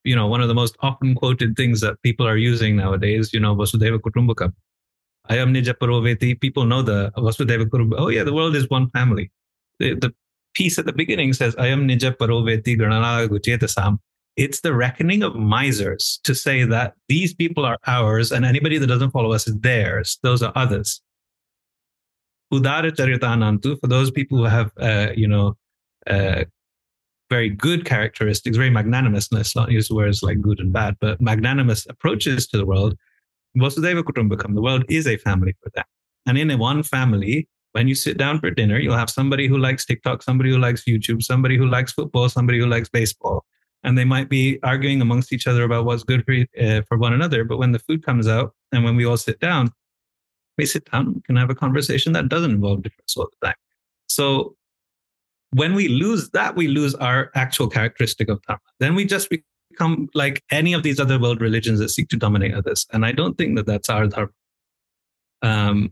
you 0.05 0.15
know, 0.15 0.27
one 0.27 0.39
of 0.39 0.47
the 0.47 0.55
most 0.55 0.77
often 0.79 1.13
quoted 1.13 1.57
things 1.57 1.81
that 1.81 2.01
people 2.03 2.25
are 2.25 2.37
using 2.37 2.77
nowadays. 2.77 3.33
You 3.33 3.41
know, 3.41 3.53
Vasudhaiva 3.53 3.99
Kutumbakam 3.99 4.53
Ayam 5.29 5.55
Nija 5.55 5.73
Paroveti. 5.73 6.39
People 6.39 6.65
know 6.65 6.81
the 6.81 7.11
Vasudhaiva 7.17 7.65
Kutumbakam. 7.65 7.99
Oh 7.99 8.09
yeah, 8.09 8.23
the 8.23 8.33
world 8.33 8.55
is 8.55 8.69
one 8.69 8.89
family. 8.89 9.31
The, 9.79 9.95
the 9.95 10.13
piece 10.53 10.77
at 10.79 10.85
the 10.85 10.93
beginning 10.93 11.33
says 11.33 11.55
Ayam 11.55 11.89
Nija 11.89 12.15
Paroveti 12.15 12.77
Ganana 12.77 13.27
Laghuchetasam. 13.27 13.99
It's 14.35 14.61
the 14.61 14.73
reckoning 14.73 15.23
of 15.23 15.35
misers 15.35 16.19
to 16.23 16.35
say 16.35 16.63
that 16.63 16.93
these 17.07 17.33
people 17.33 17.65
are 17.65 17.77
ours 17.87 18.31
and 18.31 18.45
anybody 18.45 18.77
that 18.77 18.87
doesn't 18.87 19.11
follow 19.11 19.31
us 19.31 19.47
is 19.47 19.57
theirs. 19.57 20.19
Those 20.21 20.43
are 20.43 20.53
others. 20.55 21.01
Udara 22.53 22.91
Charitanantu, 22.91 23.79
for 23.79 23.87
those 23.87 24.11
people 24.11 24.37
who 24.37 24.43
have, 24.45 24.71
uh, 24.79 25.07
you 25.15 25.27
know, 25.27 25.57
uh, 26.05 26.45
very 27.29 27.49
good 27.49 27.83
characteristics, 27.83 28.55
very 28.55 28.69
magnanimous, 28.69 29.31
let's 29.31 29.55
not 29.55 29.71
use 29.71 29.89
words 29.89 30.23
like 30.23 30.39
good 30.39 30.59
and 30.59 30.71
bad, 30.71 30.95
but 31.01 31.19
magnanimous 31.19 31.85
approaches 31.89 32.47
to 32.47 32.57
the 32.57 32.65
world, 32.65 32.97
Vasudhaiva 33.57 34.03
Kutumbakam, 34.03 34.53
the 34.55 34.61
world 34.61 34.85
is 34.89 35.07
a 35.07 35.17
family 35.17 35.55
for 35.61 35.69
them. 35.73 35.85
And 36.25 36.37
in 36.37 36.51
a 36.51 36.57
one 36.57 36.83
family, 36.83 37.47
when 37.71 37.87
you 37.87 37.95
sit 37.95 38.17
down 38.17 38.39
for 38.39 38.51
dinner, 38.51 38.79
you'll 38.79 38.97
have 38.97 39.09
somebody 39.09 39.47
who 39.47 39.57
likes 39.57 39.85
TikTok, 39.85 40.23
somebody 40.23 40.49
who 40.49 40.57
likes 40.57 40.83
YouTube, 40.85 41.23
somebody 41.23 41.57
who 41.57 41.67
likes 41.67 41.91
football, 41.91 42.29
somebody 42.29 42.59
who 42.59 42.65
likes 42.65 42.89
baseball. 42.89 43.45
And 43.83 43.97
they 43.97 44.05
might 44.05 44.29
be 44.29 44.59
arguing 44.63 45.01
amongst 45.01 45.31
each 45.31 45.47
other 45.47 45.63
about 45.63 45.85
what's 45.85 46.03
good 46.03 46.25
for, 46.25 46.33
uh, 46.59 46.81
for 46.87 46.97
one 46.97 47.13
another. 47.13 47.43
But 47.43 47.57
when 47.57 47.71
the 47.71 47.79
food 47.79 48.03
comes 48.03 48.27
out 48.27 48.53
and 48.71 48.83
when 48.83 48.95
we 48.95 49.05
all 49.05 49.17
sit 49.17 49.39
down, 49.39 49.71
we 50.57 50.65
sit 50.65 50.89
down, 50.91 51.13
we 51.13 51.21
can 51.21 51.35
have 51.35 51.49
a 51.49 51.55
conversation 51.55 52.13
that 52.13 52.29
doesn't 52.29 52.51
involve 52.51 52.83
difference 52.83 53.15
all 53.15 53.29
the 53.39 53.47
time. 53.47 53.55
So 54.07 54.55
when 55.51 55.75
we 55.75 55.87
lose 55.87 56.29
that, 56.31 56.55
we 56.55 56.67
lose 56.67 56.95
our 56.95 57.31
actual 57.35 57.67
characteristic 57.67 58.29
of 58.29 58.41
dharma. 58.43 58.59
Then 58.79 58.95
we 58.95 59.05
just 59.05 59.29
like 60.13 60.43
any 60.51 60.73
of 60.73 60.83
these 60.83 60.99
other 60.99 61.19
world 61.19 61.41
religions 61.41 61.79
that 61.79 61.89
seek 61.89 62.09
to 62.09 62.17
dominate 62.17 62.53
others. 62.53 62.85
And 62.91 63.05
I 63.05 63.11
don't 63.11 63.37
think 63.37 63.55
that 63.55 63.65
that's 63.65 63.89
our 63.89 64.07
dharma. 64.07 64.31
Um, 65.41 65.91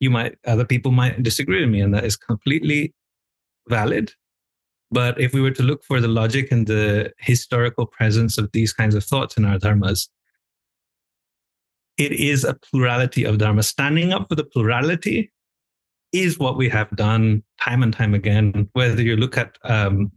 you 0.00 0.10
might, 0.10 0.36
other 0.46 0.64
people 0.64 0.92
might 0.92 1.22
disagree 1.22 1.60
with 1.60 1.70
me, 1.70 1.80
and 1.80 1.94
that 1.94 2.04
is 2.04 2.16
completely 2.16 2.94
valid. 3.68 4.12
But 4.90 5.20
if 5.20 5.32
we 5.32 5.40
were 5.40 5.50
to 5.50 5.62
look 5.62 5.84
for 5.84 6.00
the 6.00 6.08
logic 6.08 6.50
and 6.50 6.66
the 6.66 7.12
historical 7.18 7.86
presence 7.86 8.38
of 8.38 8.50
these 8.52 8.72
kinds 8.72 8.94
of 8.94 9.04
thoughts 9.04 9.36
in 9.36 9.44
our 9.44 9.58
dharmas, 9.58 10.08
it 11.98 12.12
is 12.12 12.44
a 12.44 12.54
plurality 12.54 13.24
of 13.24 13.38
dharma. 13.38 13.62
Standing 13.62 14.12
up 14.12 14.28
for 14.28 14.36
the 14.36 14.44
plurality 14.44 15.32
is 16.12 16.38
what 16.38 16.56
we 16.56 16.68
have 16.68 16.88
done 16.96 17.42
time 17.60 17.82
and 17.82 17.92
time 17.92 18.14
again. 18.14 18.68
Whether 18.72 19.02
you 19.02 19.16
look 19.16 19.36
at 19.36 19.58
um, 19.64 20.10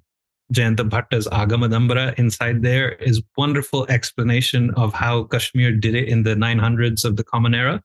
Jayanta 0.52 0.88
Bhatta's 0.88 1.28
Agamadambara 1.28 2.18
inside 2.20 2.62
there 2.62 2.94
is 2.94 3.22
wonderful 3.38 3.86
explanation 3.90 4.72
of 4.72 4.94
how 4.94 5.24
Kashmir 5.24 5.72
did 5.72 5.96
it 5.96 6.10
in 6.10 6.24
the 6.24 6.36
900s 6.36 7.06
of 7.06 7.16
the 7.16 7.24
Common 7.24 7.56
Era. 7.56 7.82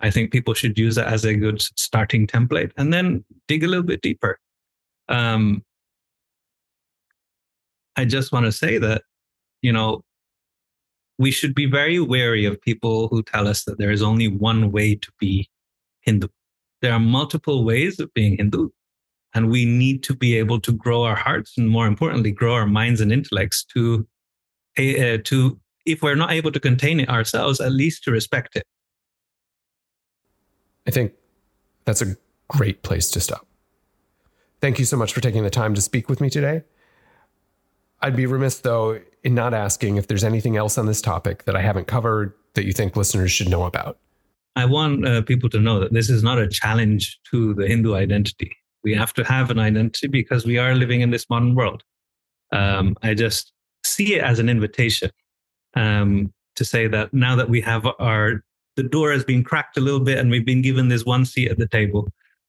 I 0.00 0.10
think 0.10 0.30
people 0.30 0.54
should 0.54 0.78
use 0.78 0.94
that 0.94 1.08
as 1.08 1.24
a 1.24 1.34
good 1.34 1.60
starting 1.60 2.26
template 2.26 2.72
and 2.76 2.92
then 2.92 3.24
dig 3.48 3.64
a 3.64 3.66
little 3.66 3.84
bit 3.84 4.02
deeper. 4.02 4.38
Um, 5.08 5.62
I 7.96 8.04
just 8.04 8.32
want 8.32 8.46
to 8.46 8.52
say 8.52 8.78
that, 8.78 9.02
you 9.62 9.72
know, 9.72 10.02
we 11.18 11.30
should 11.30 11.54
be 11.54 11.66
very 11.66 12.00
wary 12.00 12.44
of 12.44 12.60
people 12.60 13.08
who 13.08 13.22
tell 13.22 13.46
us 13.46 13.64
that 13.64 13.78
there 13.78 13.90
is 13.90 14.02
only 14.02 14.28
one 14.28 14.72
way 14.72 14.96
to 14.96 15.12
be 15.18 15.48
Hindu. 16.00 16.28
There 16.82 16.92
are 16.92 17.00
multiple 17.00 17.64
ways 17.64 17.98
of 18.00 18.12
being 18.14 18.36
Hindu 18.36 18.70
and 19.34 19.50
we 19.50 19.64
need 19.64 20.02
to 20.04 20.14
be 20.14 20.36
able 20.38 20.60
to 20.60 20.72
grow 20.72 21.02
our 21.02 21.16
hearts 21.16 21.58
and 21.58 21.68
more 21.68 21.86
importantly 21.86 22.30
grow 22.30 22.54
our 22.54 22.66
minds 22.66 23.00
and 23.00 23.12
intellects 23.12 23.64
to 23.64 24.06
uh, 24.78 25.18
to 25.24 25.58
if 25.84 26.02
we're 26.02 26.14
not 26.14 26.32
able 26.32 26.50
to 26.50 26.60
contain 26.60 27.00
it 27.00 27.08
ourselves 27.08 27.60
at 27.60 27.72
least 27.72 28.04
to 28.04 28.10
respect 28.10 28.56
it. 28.56 28.64
I 30.86 30.90
think 30.90 31.12
that's 31.84 32.00
a 32.00 32.16
great 32.48 32.82
place 32.82 33.10
to 33.10 33.20
stop. 33.20 33.46
Thank 34.60 34.78
you 34.78 34.84
so 34.84 34.96
much 34.96 35.12
for 35.12 35.20
taking 35.20 35.42
the 35.42 35.50
time 35.50 35.74
to 35.74 35.80
speak 35.80 36.08
with 36.08 36.20
me 36.20 36.30
today. 36.30 36.62
I'd 38.00 38.16
be 38.16 38.26
remiss 38.26 38.58
though 38.60 39.00
in 39.22 39.34
not 39.34 39.52
asking 39.52 39.96
if 39.96 40.06
there's 40.06 40.24
anything 40.24 40.56
else 40.56 40.78
on 40.78 40.86
this 40.86 41.00
topic 41.00 41.44
that 41.44 41.56
i 41.56 41.62
haven't 41.62 41.86
covered 41.86 42.34
that 42.52 42.66
you 42.66 42.72
think 42.72 42.96
listeners 42.96 43.32
should 43.32 43.48
know 43.48 43.64
about. 43.64 43.98
I 44.56 44.66
want 44.66 45.06
uh, 45.06 45.22
people 45.22 45.48
to 45.50 45.58
know 45.58 45.80
that 45.80 45.92
this 45.92 46.08
is 46.08 46.22
not 46.22 46.38
a 46.38 46.46
challenge 46.46 47.18
to 47.30 47.54
the 47.54 47.66
hindu 47.66 47.94
identity 47.94 48.56
we 48.84 48.94
have 48.94 49.12
to 49.14 49.24
have 49.24 49.50
an 49.50 49.58
identity 49.58 50.06
because 50.06 50.44
we 50.44 50.58
are 50.58 50.74
living 50.74 51.00
in 51.00 51.10
this 51.10 51.28
modern 51.28 51.54
world. 51.54 51.82
Um, 52.52 52.96
I 53.02 53.14
just 53.14 53.52
see 53.84 54.14
it 54.14 54.22
as 54.22 54.38
an 54.38 54.48
invitation 54.48 55.10
um, 55.74 56.32
to 56.56 56.64
say 56.64 56.86
that 56.86 57.12
now 57.12 57.34
that 57.36 57.48
we 57.48 57.60
have 57.62 57.86
our 57.98 58.44
the 58.76 58.82
door 58.82 59.12
has 59.12 59.24
been 59.24 59.44
cracked 59.44 59.76
a 59.76 59.80
little 59.80 60.00
bit 60.00 60.18
and 60.18 60.30
we've 60.30 60.44
been 60.44 60.62
given 60.62 60.88
this 60.88 61.04
one 61.04 61.24
seat 61.24 61.48
at 61.48 61.58
the 61.58 61.68
table, 61.68 62.08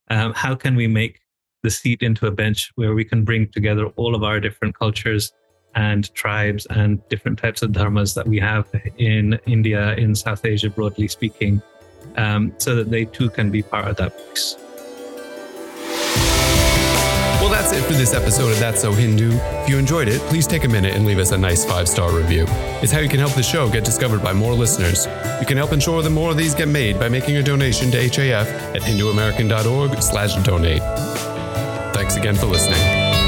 um, 0.10 0.34
how 0.34 0.56
can 0.56 0.76
we 0.76 0.88
make 0.88 1.19
the 1.62 1.69
seat 1.69 2.02
into 2.02 2.26
a 2.26 2.32
bench 2.32 2.71
where 2.76 2.95
we 2.95 3.06
can 3.06 3.24
bring 3.24 3.48
together 3.50 3.88
all 3.95 4.15
of 4.15 4.24
our 4.24 4.39
different 4.39 4.78
cultures 4.78 5.34
and 5.76 6.13
tribes 6.15 6.65
and 6.71 7.08
different 7.10 7.38
types 7.38 7.62
of 7.62 7.71
dharmas 7.71 8.15
that 8.15 8.28
we 8.28 8.39
have 8.39 8.67
in 8.98 9.39
India, 9.45 9.93
in 9.95 10.15
South 10.15 10.45
Asia, 10.45 10.69
broadly 10.69 11.08
speaking, 11.08 11.62
um, 12.17 12.52
so 12.58 12.76
that 12.76 12.89
they 12.89 13.06
too 13.06 13.30
can 13.30 13.52
be 13.52 13.62
part 13.62 13.88
of 13.88 13.98
that 13.98 14.17
voice. 14.19 14.64
That's 17.65 17.78
it 17.80 17.84
for 17.86 17.93
this 17.93 18.13
episode 18.13 18.51
of 18.51 18.60
That's 18.60 18.82
So 18.82 18.91
Hindu. 18.91 19.32
If 19.34 19.69
you 19.69 19.80
enjoyed 19.80 20.08
it, 20.08 20.21
please 20.23 20.45
take 20.45 20.65
a 20.65 20.67
minute 20.67 20.93
and 20.93 21.04
leave 21.04 21.17
us 21.17 21.32
a 21.32 21.38
nice 21.38 21.65
five 21.65 21.88
star 21.88 22.15
review. 22.15 22.45
It's 22.82 22.91
how 22.91 22.99
you 22.99 23.10
can 23.10 23.19
help 23.19 23.34
the 23.34 23.41
show 23.41 23.67
get 23.69 23.84
discovered 23.84 24.21
by 24.21 24.34
more 24.34 24.54
listeners. 24.54 25.08
You 25.39 25.47
can 25.47 25.58
help 25.58 25.73
ensure 25.73 26.04
that 26.04 26.12
more 26.12 26.30
of 26.30 26.38
these 26.38 26.54
get 26.54 26.67
made 26.67 26.99
by 26.99 27.10
making 27.10 27.38
a 27.38 27.43
donation 27.43 27.89
to 27.91 27.97
HAF 27.97 28.47
at 28.47 28.84
hinduamerican.org/donate. 28.84 30.82
Thanks 31.95 32.17
again 32.17 32.36
for 32.36 32.45
listening. 32.45 33.25